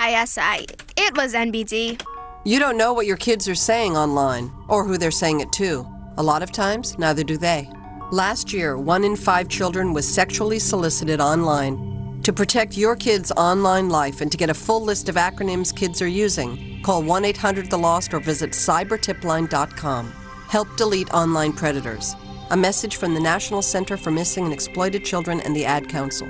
[0.07, 0.63] AISI,
[0.95, 2.01] it was NBD.
[2.45, 5.85] You don't know what your kids are saying online or who they're saying it to.
[6.15, 7.69] A lot of times, neither do they.
[8.13, 12.21] Last year, one in five children was sexually solicited online.
[12.23, 16.01] To protect your kids' online life and to get a full list of acronyms kids
[16.01, 20.13] are using, call 1 800 The Lost or visit cybertipline.com.
[20.47, 22.15] Help delete online predators.
[22.51, 26.29] A message from the National Center for Missing and Exploited Children and the Ad Council.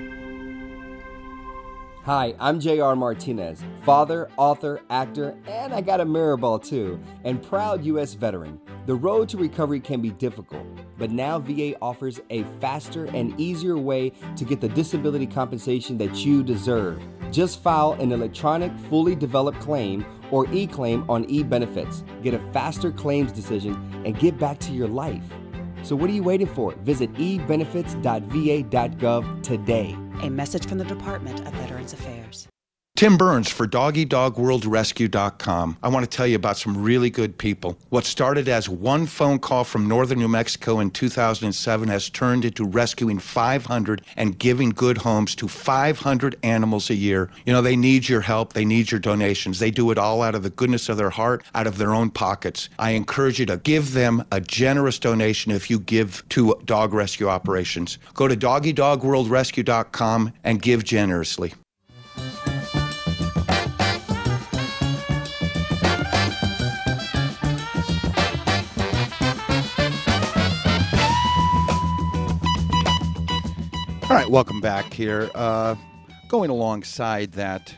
[2.07, 7.43] Hi, I'm JR Martinez, father, author, actor, and I got a mirror ball too, and
[7.43, 8.13] proud U.S.
[8.13, 8.61] veteran.
[8.85, 10.65] The road to recovery can be difficult,
[10.97, 16.25] but now VA offers a faster and easier way to get the disability compensation that
[16.25, 17.01] you deserve.
[17.29, 22.05] Just file an electronic, fully developed claim or e claim on e benefits.
[22.23, 23.73] Get a faster claims decision
[24.05, 25.25] and get back to your life.
[25.83, 26.71] So, what are you waiting for?
[26.83, 29.97] Visit ebenefits.va.gov today.
[30.23, 32.47] A message from the Department of Veterans Affairs.
[32.97, 35.77] Tim Burns for DoggyDogWorldRescue.com.
[35.83, 37.77] I want to tell you about some really good people.
[37.89, 42.65] What started as one phone call from northern New Mexico in 2007 has turned into
[42.65, 47.29] rescuing 500 and giving good homes to 500 animals a year.
[47.45, 49.59] You know, they need your help, they need your donations.
[49.59, 52.09] They do it all out of the goodness of their heart, out of their own
[52.09, 52.67] pockets.
[52.79, 57.29] I encourage you to give them a generous donation if you give to dog rescue
[57.29, 57.99] operations.
[58.15, 61.53] Go to DoggyDogWorldRescue.com and give generously.
[74.09, 75.29] All right, welcome back here.
[75.35, 75.75] Uh,
[76.29, 77.75] going alongside that,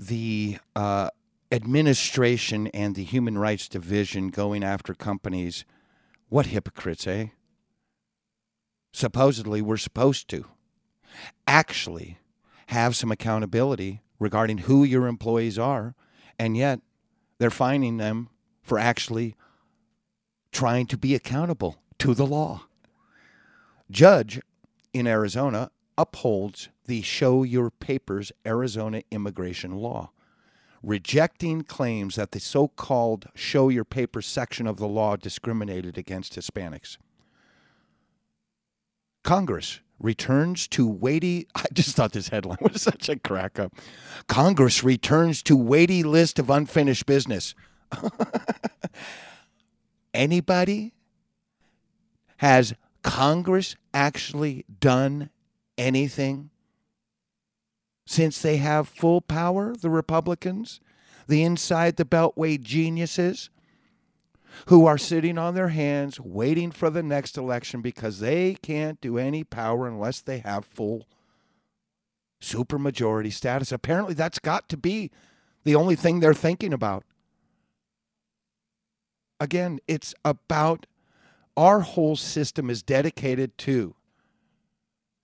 [0.00, 1.10] the uh,
[1.52, 5.66] administration and the Human Rights Division going after companies.
[6.30, 7.26] What hypocrites, eh?
[8.94, 10.46] Supposedly, we're supposed to
[11.46, 12.16] actually
[12.68, 15.94] have some accountability regarding who your employees are,
[16.38, 16.80] and yet
[17.36, 18.30] they're fining them
[18.62, 19.36] for actually
[20.50, 22.62] trying to be accountable to the law.
[23.90, 24.40] Judge
[24.98, 30.10] in Arizona upholds the Show Your Papers Arizona immigration law,
[30.82, 36.34] rejecting claims that the so called Show Your Papers section of the law discriminated against
[36.34, 36.96] Hispanics.
[39.22, 41.46] Congress returns to weighty.
[41.54, 43.74] I just thought this headline was such a crack up.
[44.28, 47.54] Congress returns to weighty list of unfinished business.
[50.14, 50.94] Anybody
[52.38, 52.74] has
[53.06, 55.30] Congress actually done
[55.78, 56.50] anything
[58.04, 60.80] since they have full power, the Republicans,
[61.28, 63.48] the inside the Beltway geniuses
[64.66, 69.18] who are sitting on their hands waiting for the next election because they can't do
[69.18, 71.06] any power unless they have full
[72.42, 73.70] supermajority status.
[73.70, 75.12] Apparently, that's got to be
[75.62, 77.04] the only thing they're thinking about.
[79.38, 80.86] Again, it's about
[81.56, 83.94] our whole system is dedicated to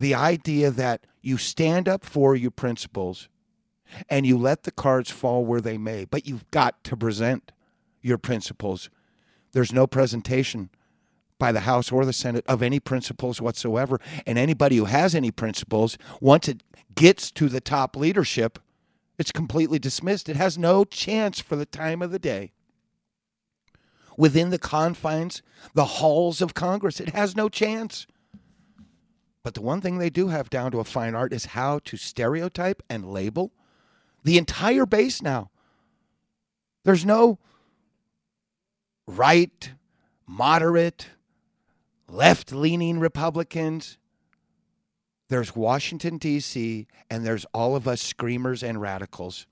[0.00, 3.28] the idea that you stand up for your principles
[4.08, 7.52] and you let the cards fall where they may, but you've got to present
[8.00, 8.90] your principles.
[9.52, 10.70] There's no presentation
[11.38, 14.00] by the House or the Senate of any principles whatsoever.
[14.26, 16.62] And anybody who has any principles, once it
[16.94, 18.58] gets to the top leadership,
[19.18, 20.28] it's completely dismissed.
[20.28, 22.52] It has no chance for the time of the day
[24.16, 25.42] within the confines,
[25.74, 27.00] the halls of Congress.
[27.00, 28.06] It has no chance.
[29.42, 31.96] But the one thing they do have down to a fine art is how to
[31.96, 33.52] stereotype and label
[34.24, 35.50] the entire base now.
[36.84, 37.38] There's no
[39.06, 39.72] right,
[40.26, 41.08] moderate,
[42.08, 43.98] left leaning Republicans.
[45.28, 49.46] there's Washington, D.C., and there's all of us screamers and radicals.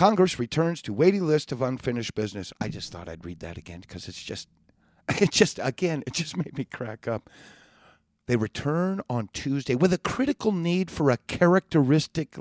[0.00, 2.54] Congress returns to weighty list of unfinished business.
[2.58, 4.48] I just thought I'd read that again because it's just,
[5.20, 7.28] it just, again, it just made me crack up.
[8.24, 12.34] They return on Tuesday with a critical need for a characteristic.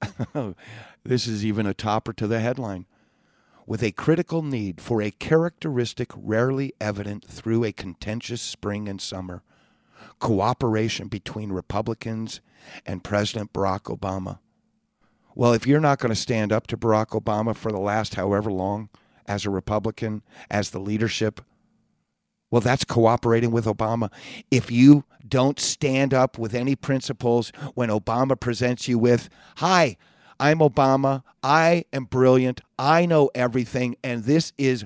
[1.04, 2.86] this is even a topper to the headline.
[3.66, 9.42] With a critical need for a characteristic rarely evident through a contentious spring and summer
[10.20, 12.40] cooperation between Republicans
[12.86, 14.38] and President Barack Obama.
[15.36, 18.52] Well, if you're not going to stand up to Barack Obama for the last however
[18.52, 18.88] long
[19.26, 21.40] as a Republican, as the leadership,
[22.50, 24.12] well, that's cooperating with Obama.
[24.52, 29.96] If you don't stand up with any principles when Obama presents you with, hi,
[30.38, 34.84] I'm Obama, I am brilliant, I know everything, and this is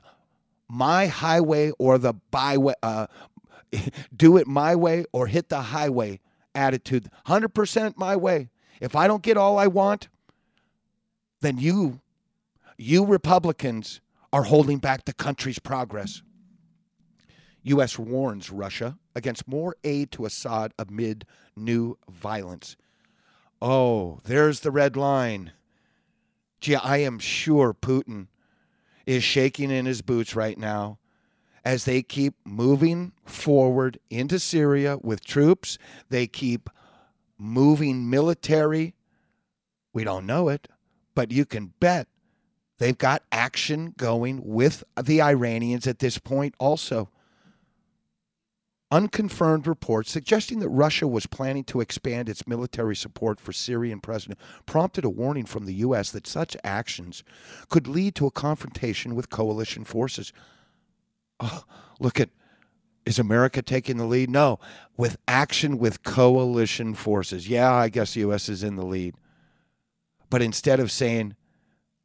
[0.67, 3.09] my highway or the byway, uh,
[4.17, 6.21] do it my way or hit the highway
[6.55, 7.11] attitude.
[7.27, 8.49] 100% my way.
[8.81, 10.09] If I don't get all I want,
[11.41, 12.01] then you,
[12.77, 14.01] you Republicans,
[14.33, 16.23] are holding back the country's progress.
[17.63, 17.99] U.S.
[17.99, 21.27] warns Russia against more aid to Assad amid
[21.57, 22.77] new violence.
[23.61, 25.53] Oh, there's the red line.
[26.61, 28.29] Gee, I am sure Putin
[29.07, 30.99] is shaking in his boots right now
[31.65, 35.79] as they keep moving forward into Syria with troops.
[36.09, 36.71] They keep
[37.37, 38.95] moving military.
[39.93, 40.69] We don't know it,
[41.19, 42.07] but you can bet
[42.79, 47.09] they've got action going with the Iranians at this point also.
[48.93, 54.39] Unconfirmed reports suggesting that Russia was planning to expand its military support for Syrian president
[54.65, 56.13] prompted a warning from the U.S.
[56.13, 57.25] that such actions
[57.69, 60.33] could lead to a confrontation with coalition forces.
[61.41, 61.65] Oh,
[61.99, 62.31] look at
[63.05, 64.31] is America taking the lead?
[64.31, 64.61] No,
[64.97, 67.49] with action with coalition forces.
[67.49, 68.49] Yeah, I guess the U.S.
[68.49, 69.17] is in the lead.
[70.31, 71.37] But instead of saying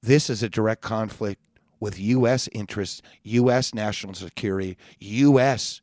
[0.02, 1.42] this is a direct conflict
[1.80, 2.48] with U.S.
[2.54, 3.74] interests, U.S.
[3.74, 5.82] national security, U.S.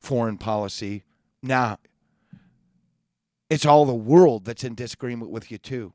[0.00, 1.04] foreign policy,
[1.42, 1.78] now
[3.50, 5.92] it's all the world that's in disagreement with you, too.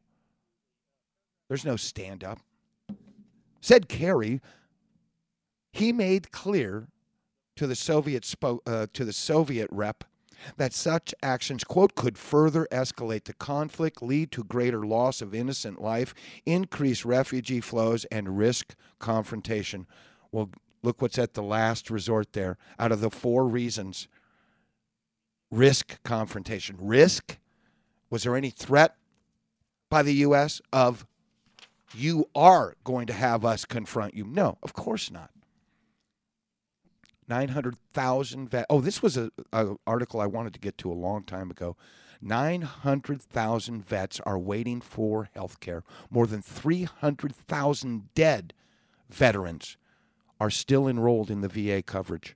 [1.48, 2.40] There's no stand up.
[3.62, 4.42] Said Kerry,
[5.72, 6.88] he made clear
[7.56, 10.04] to the Soviet spo- uh, to the Soviet rep
[10.58, 15.82] that such actions quote could further escalate the conflict, lead to greater loss of innocent
[15.82, 16.14] life,
[16.46, 19.88] increase refugee flows and risk confrontation.
[20.32, 20.50] Well,
[20.84, 22.58] look what's at the last resort there.
[22.80, 24.08] Out of the four reasons,
[25.52, 26.78] risk confrontation.
[26.80, 27.38] Risk
[28.10, 28.96] was there any threat
[29.90, 31.06] by the US of
[31.94, 34.26] you are going to have us confront you?
[34.26, 35.32] No, of course not.
[37.28, 38.66] 900,000 vets.
[38.70, 41.76] Oh, this was a, a, article I wanted to get to a long time ago.
[42.22, 45.84] 900,000 vets are waiting for health care.
[46.10, 48.54] More than 300,000 dead
[49.10, 49.78] veterans
[50.40, 52.36] are still enrolled in the VA coverage.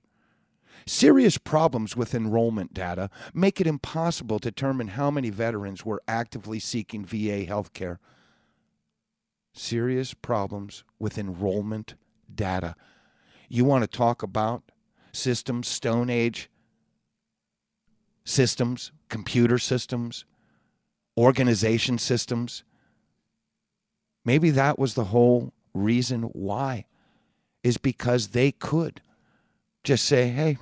[0.86, 6.58] Serious problems with enrollment data make it impossible to determine how many veterans were actively
[6.58, 8.00] seeking VA health care.
[9.52, 11.94] Serious problems with enrollment
[12.32, 12.74] data.
[13.48, 14.71] You want to talk about
[15.12, 16.48] systems, Stone Age
[18.24, 20.24] systems, computer systems,
[21.16, 22.64] organization systems.
[24.24, 26.86] Maybe that was the whole reason why,
[27.62, 29.00] is because they could
[29.84, 30.58] just say, hey,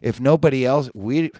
[0.00, 1.30] if nobody else, we,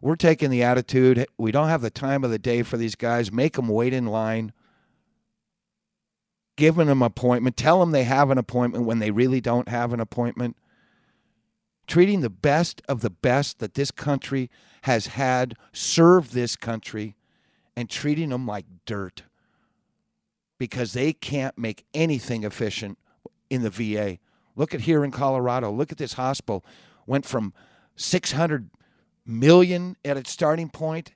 [0.00, 3.32] we're taking the attitude, we don't have the time of the day for these guys,
[3.32, 4.52] make them wait in line.
[6.56, 9.92] Giving them an appointment, tell them they have an appointment when they really don't have
[9.92, 10.56] an appointment
[11.86, 14.50] treating the best of the best that this country
[14.82, 17.14] has had serve this country
[17.76, 19.22] and treating them like dirt
[20.58, 22.98] because they can't make anything efficient
[23.50, 24.18] in the VA.
[24.56, 25.70] Look at here in Colorado.
[25.70, 26.64] Look at this hospital.
[27.06, 27.52] Went from
[27.96, 28.70] 600
[29.26, 31.12] million at its starting point,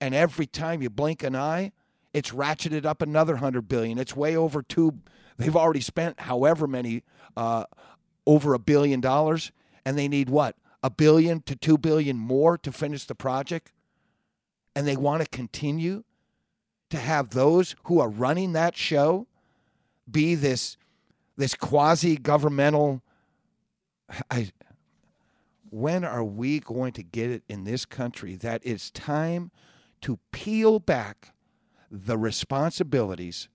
[0.00, 1.72] and every time you blink an eye,
[2.14, 3.98] it's ratcheted up another 100 billion.
[3.98, 4.98] It's way over two.
[5.36, 7.02] They've already spent however many,
[7.36, 7.64] uh,
[8.26, 9.52] over a billion dollars
[9.88, 10.54] and they need what?
[10.82, 13.72] A billion to 2 billion more to finish the project?
[14.76, 16.04] And they want to continue
[16.90, 19.26] to have those who are running that show
[20.10, 20.76] be this
[21.38, 23.00] this quasi governmental
[24.30, 24.50] I
[25.70, 29.50] when are we going to get it in this country that it's time
[30.02, 31.32] to peel back
[31.90, 33.48] the responsibilities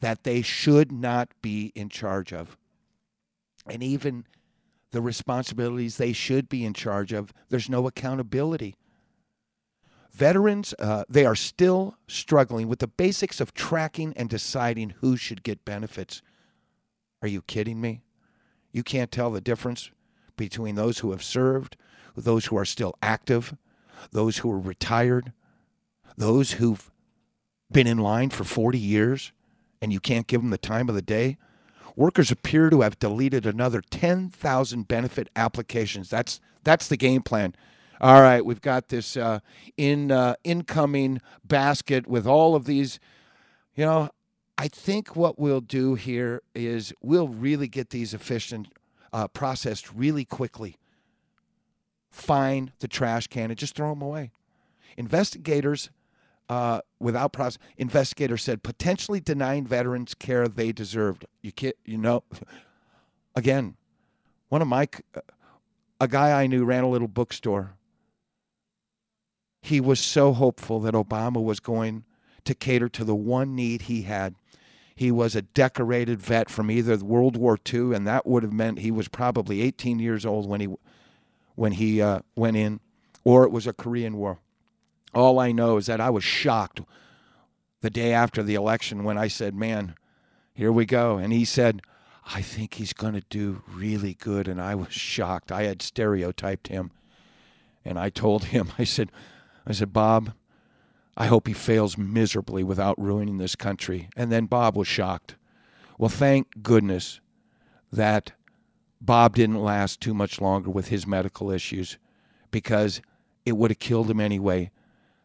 [0.00, 2.56] that they should not be in charge of
[3.66, 4.24] and even
[4.94, 7.32] the responsibilities they should be in charge of.
[7.48, 8.76] There's no accountability.
[10.12, 15.42] Veterans, uh, they are still struggling with the basics of tracking and deciding who should
[15.42, 16.22] get benefits.
[17.20, 18.02] Are you kidding me?
[18.70, 19.90] You can't tell the difference
[20.36, 21.76] between those who have served,
[22.14, 23.56] those who are still active,
[24.12, 25.32] those who are retired,
[26.16, 26.88] those who've
[27.72, 29.32] been in line for 40 years,
[29.82, 31.36] and you can't give them the time of the day.
[31.96, 36.10] Workers appear to have deleted another 10,000 benefit applications.
[36.10, 37.54] That's that's the game plan.
[38.00, 39.40] All right, we've got this uh,
[39.76, 42.98] in uh, incoming basket with all of these.
[43.76, 44.10] You know,
[44.58, 48.68] I think what we'll do here is we'll really get these efficient
[49.12, 50.76] uh, processed really quickly.
[52.10, 54.32] Find the trash can and just throw them away.
[54.96, 55.90] Investigators,
[56.48, 61.24] uh, without process, investigators said potentially denying veterans care they deserved.
[61.42, 62.24] You can't, you know,
[63.34, 63.76] again,
[64.48, 64.88] one of my,
[66.00, 67.76] a guy I knew ran a little bookstore.
[69.62, 72.04] He was so hopeful that Obama was going
[72.44, 74.34] to cater to the one need he had.
[74.94, 78.80] He was a decorated vet from either World War II, and that would have meant
[78.80, 80.68] he was probably 18 years old when he
[81.56, 82.80] when he uh, went in,
[83.22, 84.40] or it was a Korean War.
[85.14, 86.80] All I know is that I was shocked
[87.80, 89.94] the day after the election when I said, Man,
[90.54, 91.16] here we go.
[91.16, 91.82] And he said,
[92.26, 94.48] I think he's going to do really good.
[94.48, 95.52] And I was shocked.
[95.52, 96.90] I had stereotyped him.
[97.84, 99.10] And I told him, I said,
[99.66, 100.32] I said, Bob,
[101.16, 104.08] I hope he fails miserably without ruining this country.
[104.16, 105.36] And then Bob was shocked.
[105.98, 107.20] Well, thank goodness
[107.92, 108.32] that
[109.00, 111.98] Bob didn't last too much longer with his medical issues
[112.50, 113.00] because
[113.44, 114.70] it would have killed him anyway.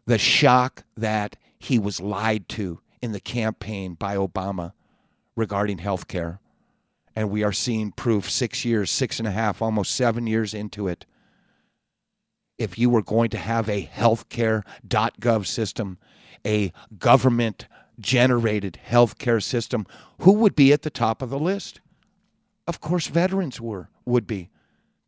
[0.09, 4.73] The shock that he was lied to in the campaign by Obama
[5.35, 6.39] regarding health care.
[7.15, 10.87] And we are seeing proof six years, six and a half, almost seven years into
[10.87, 11.05] it.
[12.57, 15.99] If you were going to have a healthcare.gov system,
[16.43, 17.67] a government
[17.99, 19.85] generated healthcare system,
[20.21, 21.81] who would be at the top of the list?
[22.65, 24.49] Of course, veterans were, would be.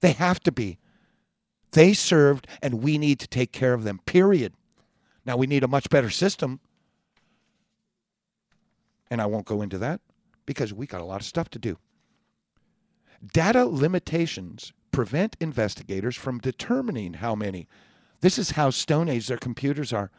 [0.01, 0.77] They have to be.
[1.71, 4.53] They served, and we need to take care of them, period.
[5.25, 6.59] Now, we need a much better system.
[9.09, 10.01] And I won't go into that
[10.45, 11.77] because we got a lot of stuff to do.
[13.33, 17.67] Data limitations prevent investigators from determining how many.
[18.21, 20.11] This is how Stone Age their computers are.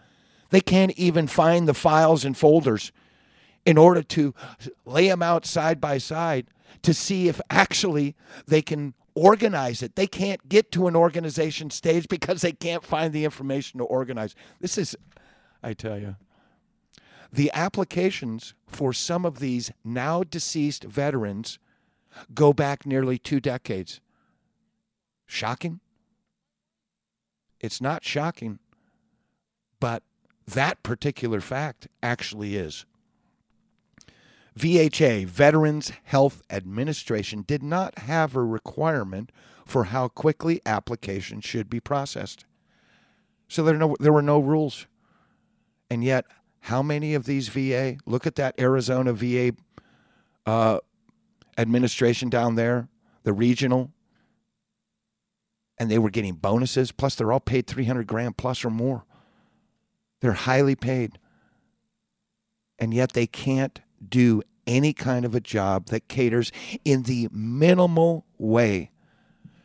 [0.51, 2.93] They can't even find the files and folders
[3.65, 4.35] in order to
[4.85, 6.49] lay them out side by side
[6.83, 8.15] to see if actually
[8.47, 9.97] they can organize it.
[9.97, 14.35] They can't get to an organization stage because they can't find the information to organize.
[14.61, 14.97] This is,
[15.63, 16.17] I tell you,
[17.33, 21.59] the applications for some of these now deceased veterans
[22.35, 24.01] go back nearly two decades.
[25.27, 25.81] Shocking?
[27.61, 28.59] It's not shocking,
[29.81, 30.03] but
[30.47, 32.85] that particular fact actually is.
[34.59, 39.33] VHA, Veterans Health Administration, did not have a requirement
[39.65, 42.45] for how quickly applications should be processed.
[43.49, 44.87] So there, no, there were no rules.
[45.91, 46.27] And yet,
[46.61, 49.53] how many of these VA, look at that Arizona VA
[50.47, 50.79] uh,
[51.57, 52.89] administration down there,
[53.25, 53.91] the regional,
[55.79, 56.93] and they were getting bonuses.
[56.93, 59.05] Plus, they're all paid 300 grand plus or more.
[60.21, 61.19] They're highly paid.
[62.79, 66.53] And yet, they can't do any kind of a job that caters
[66.85, 68.91] in the minimal way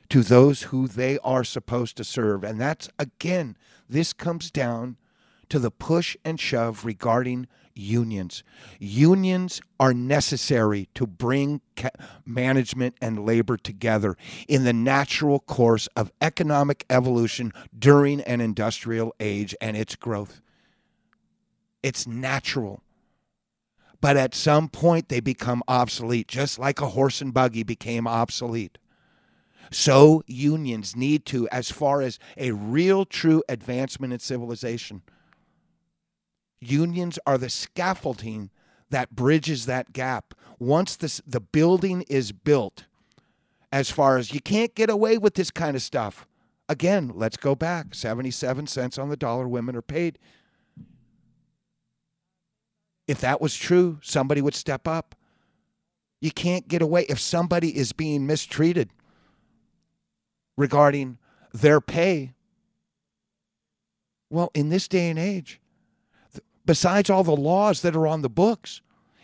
[0.09, 2.43] to those who they are supposed to serve.
[2.43, 3.57] And that's, again,
[3.89, 4.97] this comes down
[5.49, 8.43] to the push and shove regarding unions.
[8.79, 11.89] Unions are necessary to bring ca-
[12.25, 14.17] management and labor together
[14.47, 20.41] in the natural course of economic evolution during an industrial age and its growth.
[21.83, 22.81] It's natural.
[23.99, 28.77] But at some point, they become obsolete, just like a horse and buggy became obsolete.
[29.71, 35.01] So, unions need to, as far as a real, true advancement in civilization,
[36.61, 38.49] unions are the scaffolding
[38.89, 40.33] that bridges that gap.
[40.59, 42.85] Once this, the building is built,
[43.71, 46.25] as far as you can't get away with this kind of stuff.
[46.69, 50.19] Again, let's go back 77 cents on the dollar women are paid.
[53.07, 55.15] If that was true, somebody would step up.
[56.19, 58.89] You can't get away if somebody is being mistreated
[60.57, 61.17] regarding
[61.53, 62.33] their pay.
[64.29, 65.61] Well, in this day and age,
[66.65, 68.81] besides all the laws that are on the books,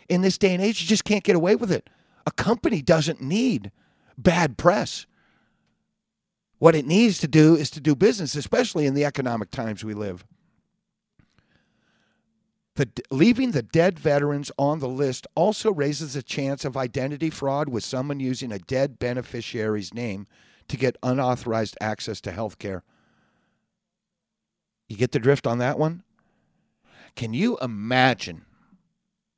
[0.08, 1.90] in this day and age, you just can't get away with it.
[2.26, 3.70] A company doesn't need
[4.16, 5.06] bad press.
[6.58, 9.92] What it needs to do is to do business, especially in the economic times we
[9.92, 10.24] live.
[12.76, 17.68] The, leaving the dead veterans on the list also raises a chance of identity fraud
[17.68, 20.26] with someone using a dead beneficiary's name
[20.66, 22.82] to get unauthorized access to health care.
[24.88, 26.02] You get the drift on that one?
[27.14, 28.44] Can you imagine?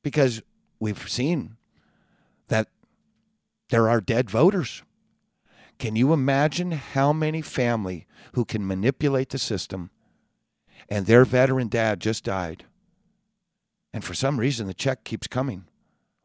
[0.03, 0.43] Because
[0.80, 1.57] we've seen
[2.49, 2.68] that
[3.68, 4.82] there are dead voters.
[5.78, 9.91] Can you imagine how many family who can manipulate the system
[10.89, 12.64] and their veteran dad just died?
[13.97, 15.64] And for some reason, the check keeps coming.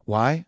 [0.04, 0.44] Why?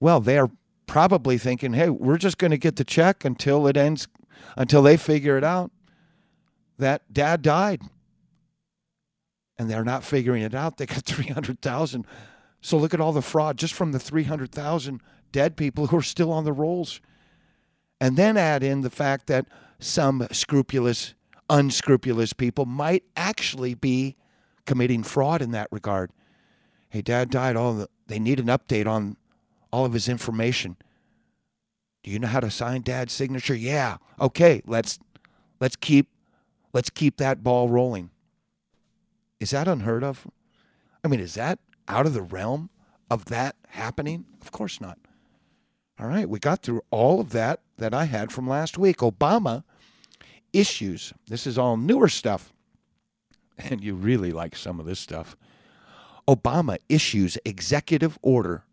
[0.00, 0.50] Well, they are
[0.86, 4.08] probably thinking, hey, we're just going to get the check until it ends,
[4.56, 5.70] until they figure it out
[6.78, 7.82] that dad died.
[9.58, 10.78] And they're not figuring it out.
[10.78, 12.06] They got 300,000.
[12.62, 16.32] So look at all the fraud just from the 300,000 dead people who are still
[16.32, 17.02] on the rolls.
[18.00, 19.44] And then add in the fact that
[19.78, 21.12] some scrupulous,
[21.50, 24.16] unscrupulous people might actually be
[24.66, 26.10] committing fraud in that regard.
[26.88, 27.56] Hey, dad died.
[27.56, 29.16] All the, they need an update on
[29.72, 30.76] all of his information.
[32.02, 33.54] Do you know how to sign dad's signature?
[33.54, 33.98] Yeah.
[34.20, 34.98] Okay, let's
[35.60, 36.08] let's keep
[36.72, 38.10] let's keep that ball rolling.
[39.38, 40.26] Is that unheard of?
[41.04, 41.58] I mean, is that
[41.88, 42.70] out of the realm
[43.10, 44.26] of that happening?
[44.40, 44.98] Of course not.
[45.98, 48.98] All right, we got through all of that that I had from last week.
[48.98, 49.64] Obama
[50.52, 51.12] issues.
[51.28, 52.52] This is all newer stuff
[53.70, 55.36] and you really like some of this stuff.
[56.28, 58.64] Obama issues executive order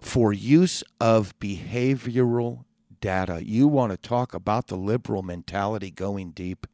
[0.00, 2.64] for use of behavioral
[3.00, 3.44] data.
[3.44, 6.66] You want to talk about the liberal mentality going deep?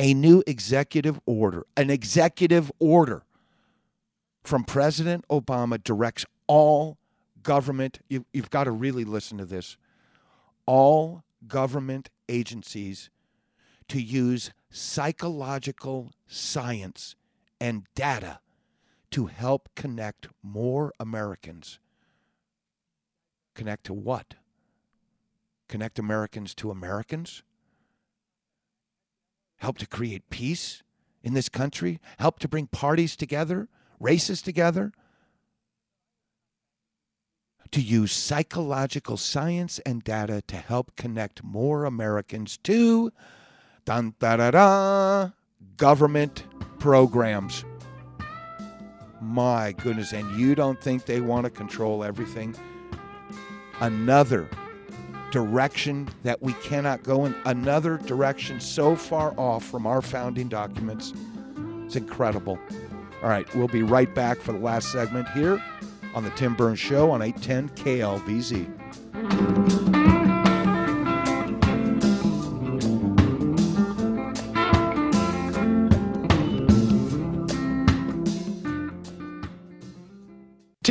[0.00, 3.24] A new executive order, an executive order
[4.42, 6.98] from President Obama directs all
[7.42, 9.76] government, you, have got to really listen to this,
[10.66, 13.10] all government agencies
[13.88, 17.14] to use psychological science
[17.60, 18.40] and data
[19.10, 21.78] to help connect more Americans.
[23.54, 24.34] Connect to what?
[25.68, 27.42] Connect Americans to Americans?
[29.58, 30.82] Help to create peace
[31.22, 32.00] in this country?
[32.18, 33.68] Help to bring parties together,
[34.00, 34.92] races together?
[37.70, 43.12] To use psychological science and data to help connect more Americans to
[43.84, 45.30] dun, da, da, da,
[45.76, 46.44] government
[46.78, 47.64] programs.
[49.20, 52.54] My goodness, and you don't think they want to control everything?
[53.80, 54.48] Another
[55.30, 61.12] direction that we cannot go in, another direction so far off from our founding documents.
[61.86, 62.58] It's incredible.
[63.22, 65.62] All right, we'll be right back for the last segment here
[66.14, 70.01] on the Tim Burns Show on 810 KLVZ.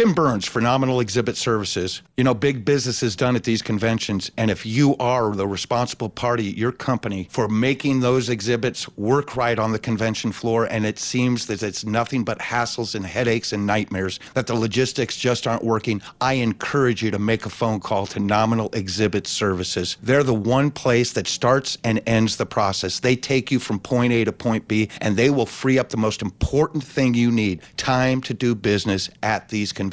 [0.02, 2.02] Tim Burns, Phenomenal Exhibit Services.
[2.18, 4.32] You know, big business is done at these conventions.
[4.36, 9.60] And if you are the responsible party, your company, for making those exhibits work right
[9.60, 13.68] on the convention floor, and it seems that it's nothing but hassles and headaches and
[13.68, 18.08] nightmares, that the logistics just aren't working, I encourage you to make a phone call
[18.08, 19.98] to Phenomenal Exhibit Services.
[20.02, 23.02] They're the one place that starts and ends the process.
[23.02, 25.98] They take you from point A to point B, and they will free up the
[25.98, 29.91] most important thing you need time to do business at these conventions.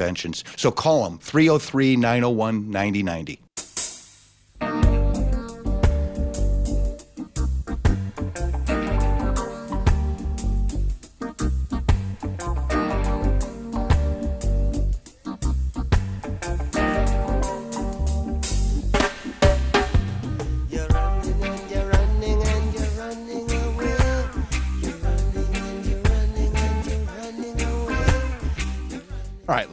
[0.57, 3.40] So call them 303 901 9090.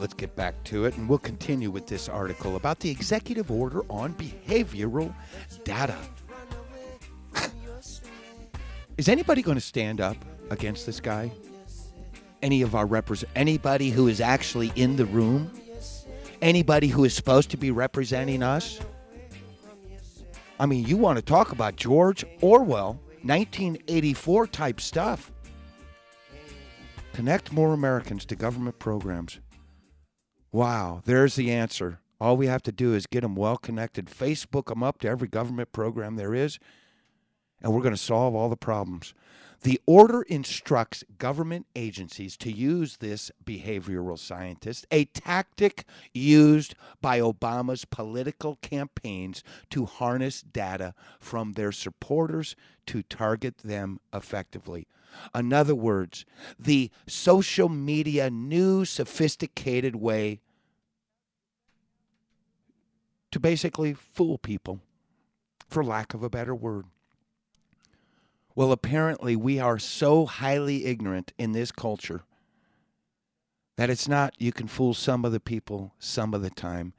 [0.06, 3.82] Let's get back to it, and we'll continue with this article about the executive order
[3.90, 5.12] on behavioral
[5.64, 5.98] data.
[8.96, 10.16] Is anybody going to stand up
[10.50, 11.32] against this guy?
[12.40, 15.50] Any of our represent anybody who is actually in the room?
[16.40, 18.78] Anybody who is supposed to be representing us?
[20.60, 25.32] I mean, you want to talk about George Orwell, 1984 type stuff.
[27.12, 29.40] Connect more Americans to government programs.
[30.56, 32.00] Wow, there's the answer.
[32.18, 35.28] All we have to do is get them well connected, Facebook them up to every
[35.28, 36.58] government program there is,
[37.60, 39.12] and we're going to solve all the problems.
[39.64, 45.84] The order instructs government agencies to use this behavioral scientist, a tactic
[46.14, 54.86] used by Obama's political campaigns to harness data from their supporters to target them effectively.
[55.34, 56.24] In other words,
[56.58, 60.40] the social media new sophisticated way
[63.36, 64.80] to basically fool people,
[65.68, 66.86] for lack of a better word.
[68.54, 72.22] Well, apparently, we are so highly ignorant in this culture
[73.76, 76.94] that it's not you can fool some of the people some of the time.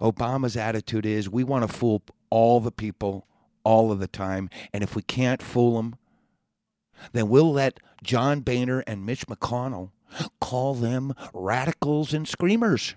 [0.00, 3.26] Obama's attitude is we want to fool all the people
[3.64, 4.48] all of the time.
[4.72, 5.96] And if we can't fool them,
[7.10, 9.90] then we'll let John Boehner and Mitch McConnell
[10.40, 12.94] call them radicals and screamers.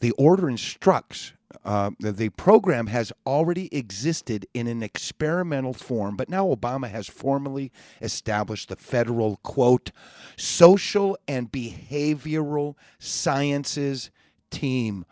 [0.00, 1.32] The order instructs
[1.64, 7.70] uh, the, program has already existed in an experimental form, but now Obama has formally
[8.02, 9.90] established the federal, quote,
[10.36, 14.10] social and behavioral sciences
[14.50, 15.04] team.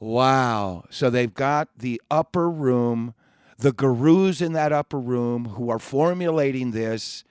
[0.00, 0.84] Wow.
[0.90, 3.14] So they've got the upper room,
[3.58, 7.24] the gurus in that upper room who are formulating this.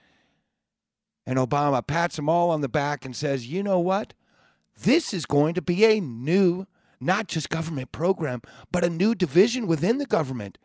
[1.25, 4.13] And Obama pats them all on the back and says, you know what?
[4.81, 6.65] This is going to be a new
[6.99, 8.41] not just government program,
[8.71, 10.57] but a new division within the government.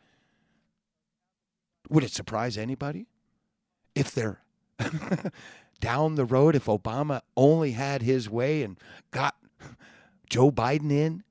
[1.88, 3.06] Would it surprise anybody
[3.94, 4.40] if they're
[5.80, 8.78] down the road, if Obama only had his way and
[9.10, 9.34] got
[10.30, 11.24] Joe Biden in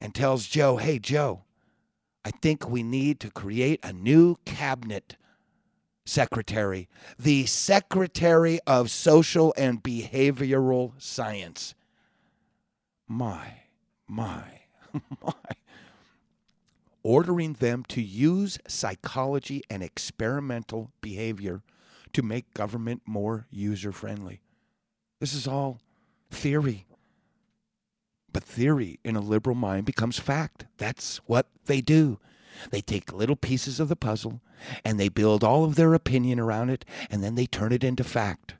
[0.00, 1.42] and tells Joe, hey, Joe,
[2.24, 5.16] I think we need to create a new cabinet
[6.04, 11.74] secretary, the Secretary of Social and Behavioral Science.
[13.08, 13.65] My
[14.08, 14.42] my,
[15.22, 15.32] my.
[17.02, 21.62] Ordering them to use psychology and experimental behavior
[22.12, 24.40] to make government more user friendly.
[25.20, 25.80] This is all
[26.30, 26.86] theory.
[28.32, 30.66] But theory in a liberal mind becomes fact.
[30.78, 32.18] That's what they do.
[32.70, 34.40] They take little pieces of the puzzle
[34.84, 38.04] and they build all of their opinion around it and then they turn it into
[38.04, 38.54] fact.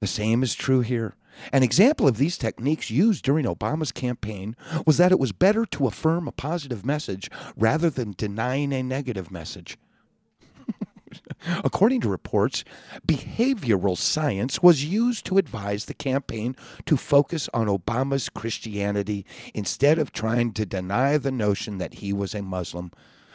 [0.00, 1.16] The same is true here.
[1.52, 4.56] An example of these techniques used during Obama's campaign
[4.86, 9.30] was that it was better to affirm a positive message rather than denying a negative
[9.30, 9.78] message.
[11.64, 12.64] According to reports,
[13.06, 16.56] behavioral science was used to advise the campaign
[16.86, 19.24] to focus on Obama's Christianity
[19.54, 22.90] instead of trying to deny the notion that he was a Muslim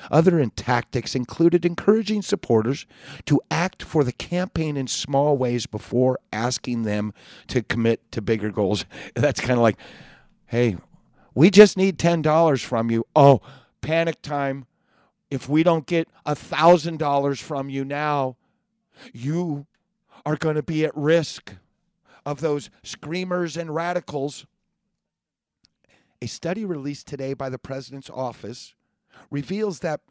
[0.10, 2.86] other tactics included encouraging supporters
[3.26, 7.14] to act for the campaign in small ways before asking them
[7.47, 8.86] to commit to bigger goals.
[9.16, 9.78] That's kind of like,
[10.47, 10.78] hey,
[11.34, 13.06] we just need $10 from you.
[13.16, 13.41] Oh,
[13.82, 14.66] panic time.
[15.30, 18.36] If we don't get $1,000 from you now,
[19.14, 19.66] you
[20.26, 21.56] are going to be at risk
[22.26, 24.45] of those screamers and radicals.
[26.22, 28.76] A study released today by the president's office
[29.30, 30.02] reveals that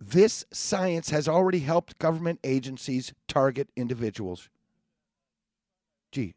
[0.00, 4.48] this science has already helped government agencies target individuals.
[6.12, 6.34] Gee,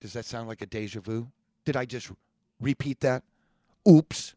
[0.00, 1.28] does that sound like a deja vu?
[1.64, 2.10] Did I just
[2.60, 3.22] repeat that?
[3.88, 4.34] Oops.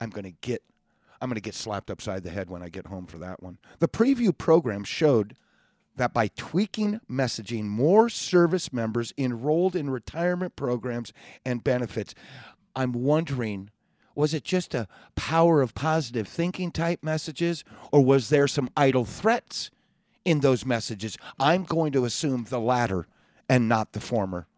[0.00, 0.62] I'm going to get
[1.20, 3.58] I'm going to get slapped upside the head when I get home for that one.
[3.80, 5.34] The preview program showed
[5.96, 11.12] that by tweaking messaging, more service members enrolled in retirement programs
[11.44, 12.14] and benefits.
[12.76, 13.70] I'm wondering
[14.18, 17.62] was it just a power of positive thinking type messages,
[17.92, 19.70] or was there some idle threats
[20.24, 21.16] in those messages?
[21.38, 23.06] I'm going to assume the latter
[23.48, 24.48] and not the former.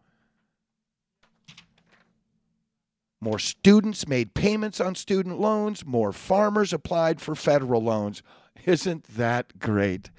[3.21, 5.85] More students made payments on student loans.
[5.85, 8.23] More farmers applied for federal loans.
[8.65, 10.09] Isn't that great?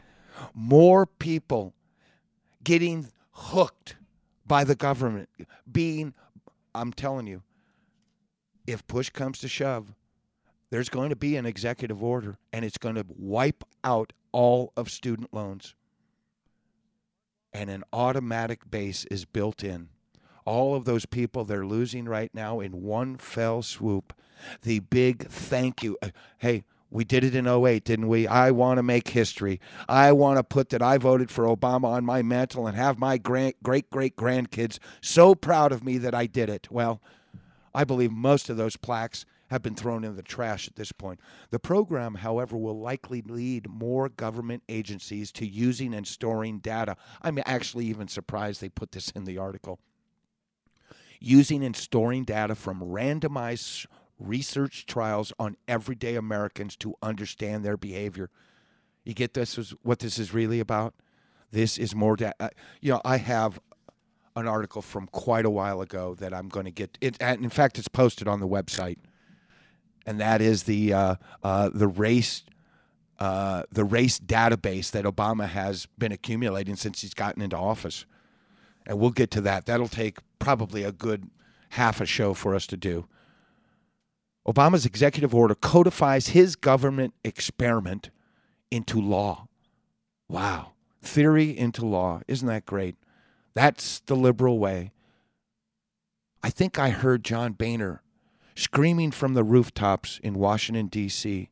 [0.55, 1.75] More people
[2.63, 3.97] getting hooked
[4.47, 5.29] by the government,
[5.71, 6.15] being,
[6.77, 7.43] I'm telling you,
[8.67, 9.95] if push comes to shove,
[10.71, 14.91] there's going to be an executive order and it's going to wipe out all of
[14.91, 15.75] student loans.
[17.53, 19.89] And an automatic base is built in.
[20.45, 24.15] All of those people they're losing right now in one fell swoop.
[24.63, 25.99] The big thank you.
[26.03, 26.09] Uh,
[26.39, 28.27] hey, we did it in 08, didn't we?
[28.27, 29.61] I want to make history.
[29.89, 33.19] I want to put that I voted for Obama on my mantle and have my
[33.19, 36.71] great great great grandkids so proud of me that I did it.
[36.71, 37.01] Well,
[37.75, 41.21] I believe most of those plaques have been thrown in the trash at this point.
[41.51, 46.97] The program, however, will likely lead more government agencies to using and storing data.
[47.21, 49.79] I'm actually even surprised they put this in the article.
[51.21, 53.87] Using and storing data from randomized
[54.19, 58.31] research trials on everyday Americans to understand their behavior.
[59.05, 60.95] You get this is what this is really about.
[61.51, 62.17] This is more.
[62.17, 62.49] Da- uh,
[62.81, 63.61] you know, I have
[64.37, 66.97] an article from quite a while ago that I'm going to get.
[67.01, 68.99] It, in fact, it's posted on the website,
[70.07, 72.43] and that is the uh, uh, the race.
[73.19, 78.05] Uh, the race database that Obama has been accumulating since he's gotten into office.
[78.85, 79.67] And we'll get to that.
[79.67, 81.31] That'll take probably a good
[81.71, 83.07] half a show for us to do.
[84.47, 88.11] Obama's executive order codifies his government experiment
[88.73, 89.47] into law.
[90.29, 90.73] Wow.
[91.01, 92.23] Theory into law.
[92.27, 92.97] Isn't that great?
[93.55, 94.93] That's the liberal way.
[96.43, 98.03] I think I heard John Boehner
[98.55, 101.49] screaming from the rooftops in Washington, D.C.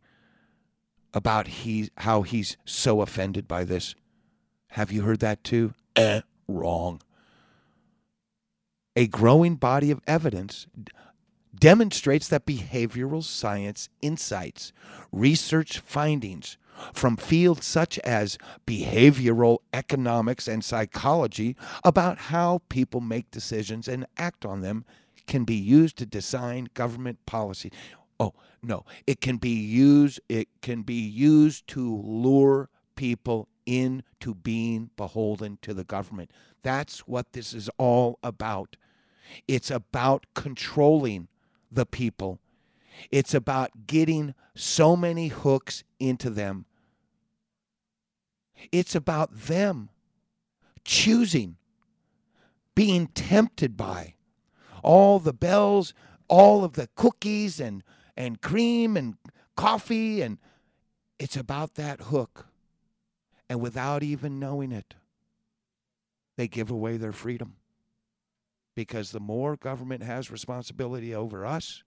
[1.14, 3.94] about he, how he's so offended by this.
[4.70, 5.74] Have you heard that too?
[5.96, 7.00] Eh, wrong.
[8.96, 10.66] A growing body of evidence
[11.54, 14.72] demonstrates that behavioral science insights,
[15.12, 16.56] research findings
[16.92, 24.44] from fields such as behavioral economics and psychology about how people make decisions and act
[24.44, 24.84] on them
[25.26, 27.72] can be used to design government policy.
[28.18, 34.90] Oh, no, it can be used it can be used to lure people into being
[34.96, 36.30] beholden to the government.
[36.62, 38.76] That's what this is all about.
[39.46, 41.28] It's about controlling
[41.70, 42.40] the people.
[43.10, 46.66] It's about getting so many hooks into them.
[48.72, 49.90] It's about them
[50.84, 51.56] choosing,
[52.74, 54.14] being tempted by
[54.82, 55.92] all the bells,
[56.28, 57.82] all of the cookies and,
[58.16, 59.16] and cream and
[59.56, 60.22] coffee.
[60.22, 60.38] And
[61.18, 62.46] it's about that hook.
[63.48, 64.94] And without even knowing it,
[66.36, 67.56] they give away their freedom
[68.74, 71.82] because the more government has responsibility over us,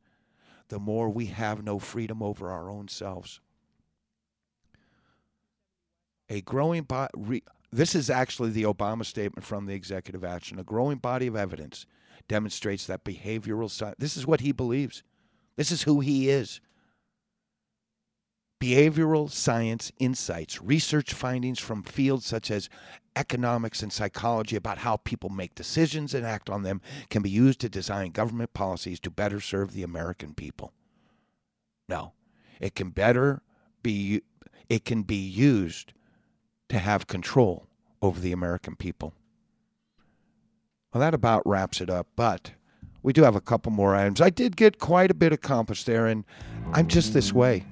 [0.68, 3.40] the more we have no freedom over our own selves.
[6.30, 10.60] A growing body, this is actually the Obama statement from the executive action.
[10.60, 11.86] A growing body of evidence
[12.28, 15.04] demonstrates that behavioral science, this is what he believes.
[15.56, 16.62] This is who he is.
[18.62, 22.70] Behavioral science insights, research findings from fields such as
[23.16, 27.60] economics and psychology about how people make decisions and act on them can be used
[27.60, 30.72] to design government policies to better serve the American people.
[31.90, 32.14] No,
[32.62, 33.42] it can better
[33.84, 34.22] be
[34.70, 35.94] it can be used
[36.70, 37.68] to have control
[38.01, 39.14] over the American people.
[40.93, 42.51] Well, that about wraps it up, but
[43.01, 44.22] we do have a couple more items.
[44.22, 46.24] I did get quite a bit accomplished there, and
[46.74, 47.66] I'm just this way.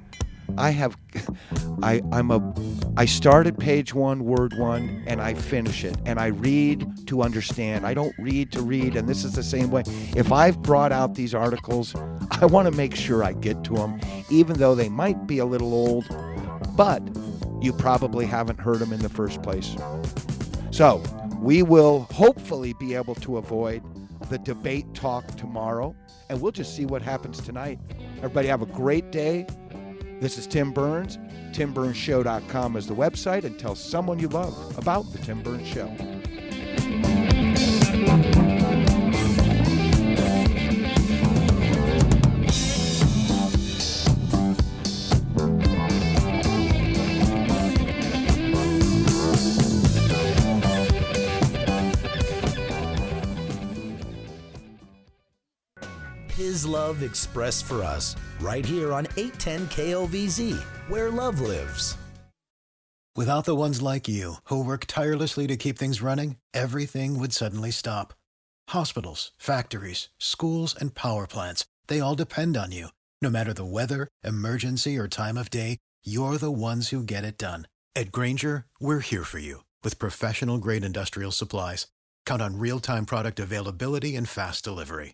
[0.57, 0.97] I have,
[1.83, 2.53] I, I'm a,
[2.97, 5.95] I started page one, word one, and I finish it.
[6.05, 7.85] And I read to understand.
[7.85, 8.95] I don't read to read.
[8.95, 9.83] And this is the same way.
[10.15, 11.95] If I've brought out these articles,
[12.31, 15.45] I want to make sure I get to them, even though they might be a
[15.45, 16.05] little old,
[16.75, 17.01] but
[17.61, 19.75] you probably haven't heard them in the first place.
[20.71, 21.01] So
[21.39, 23.83] we will hopefully be able to avoid
[24.29, 25.95] the debate talk tomorrow,
[26.29, 27.79] and we'll just see what happens tonight.
[28.17, 29.45] Everybody have a great day.
[30.19, 31.17] This is Tim Burns.
[31.51, 35.91] TimBurnsShow.com is the website, and tell someone you love about The Tim Burns Show.
[56.51, 60.57] His love expressed for us right here on 810 KLVZ,
[60.89, 61.95] where love lives.
[63.15, 67.71] Without the ones like you, who work tirelessly to keep things running, everything would suddenly
[67.71, 68.13] stop.
[68.67, 72.89] Hospitals, factories, schools, and power plants, they all depend on you.
[73.21, 77.37] No matter the weather, emergency, or time of day, you're the ones who get it
[77.37, 77.65] done.
[77.95, 81.87] At Grainger, we're here for you with professional grade industrial supplies.
[82.25, 85.13] Count on real time product availability and fast delivery.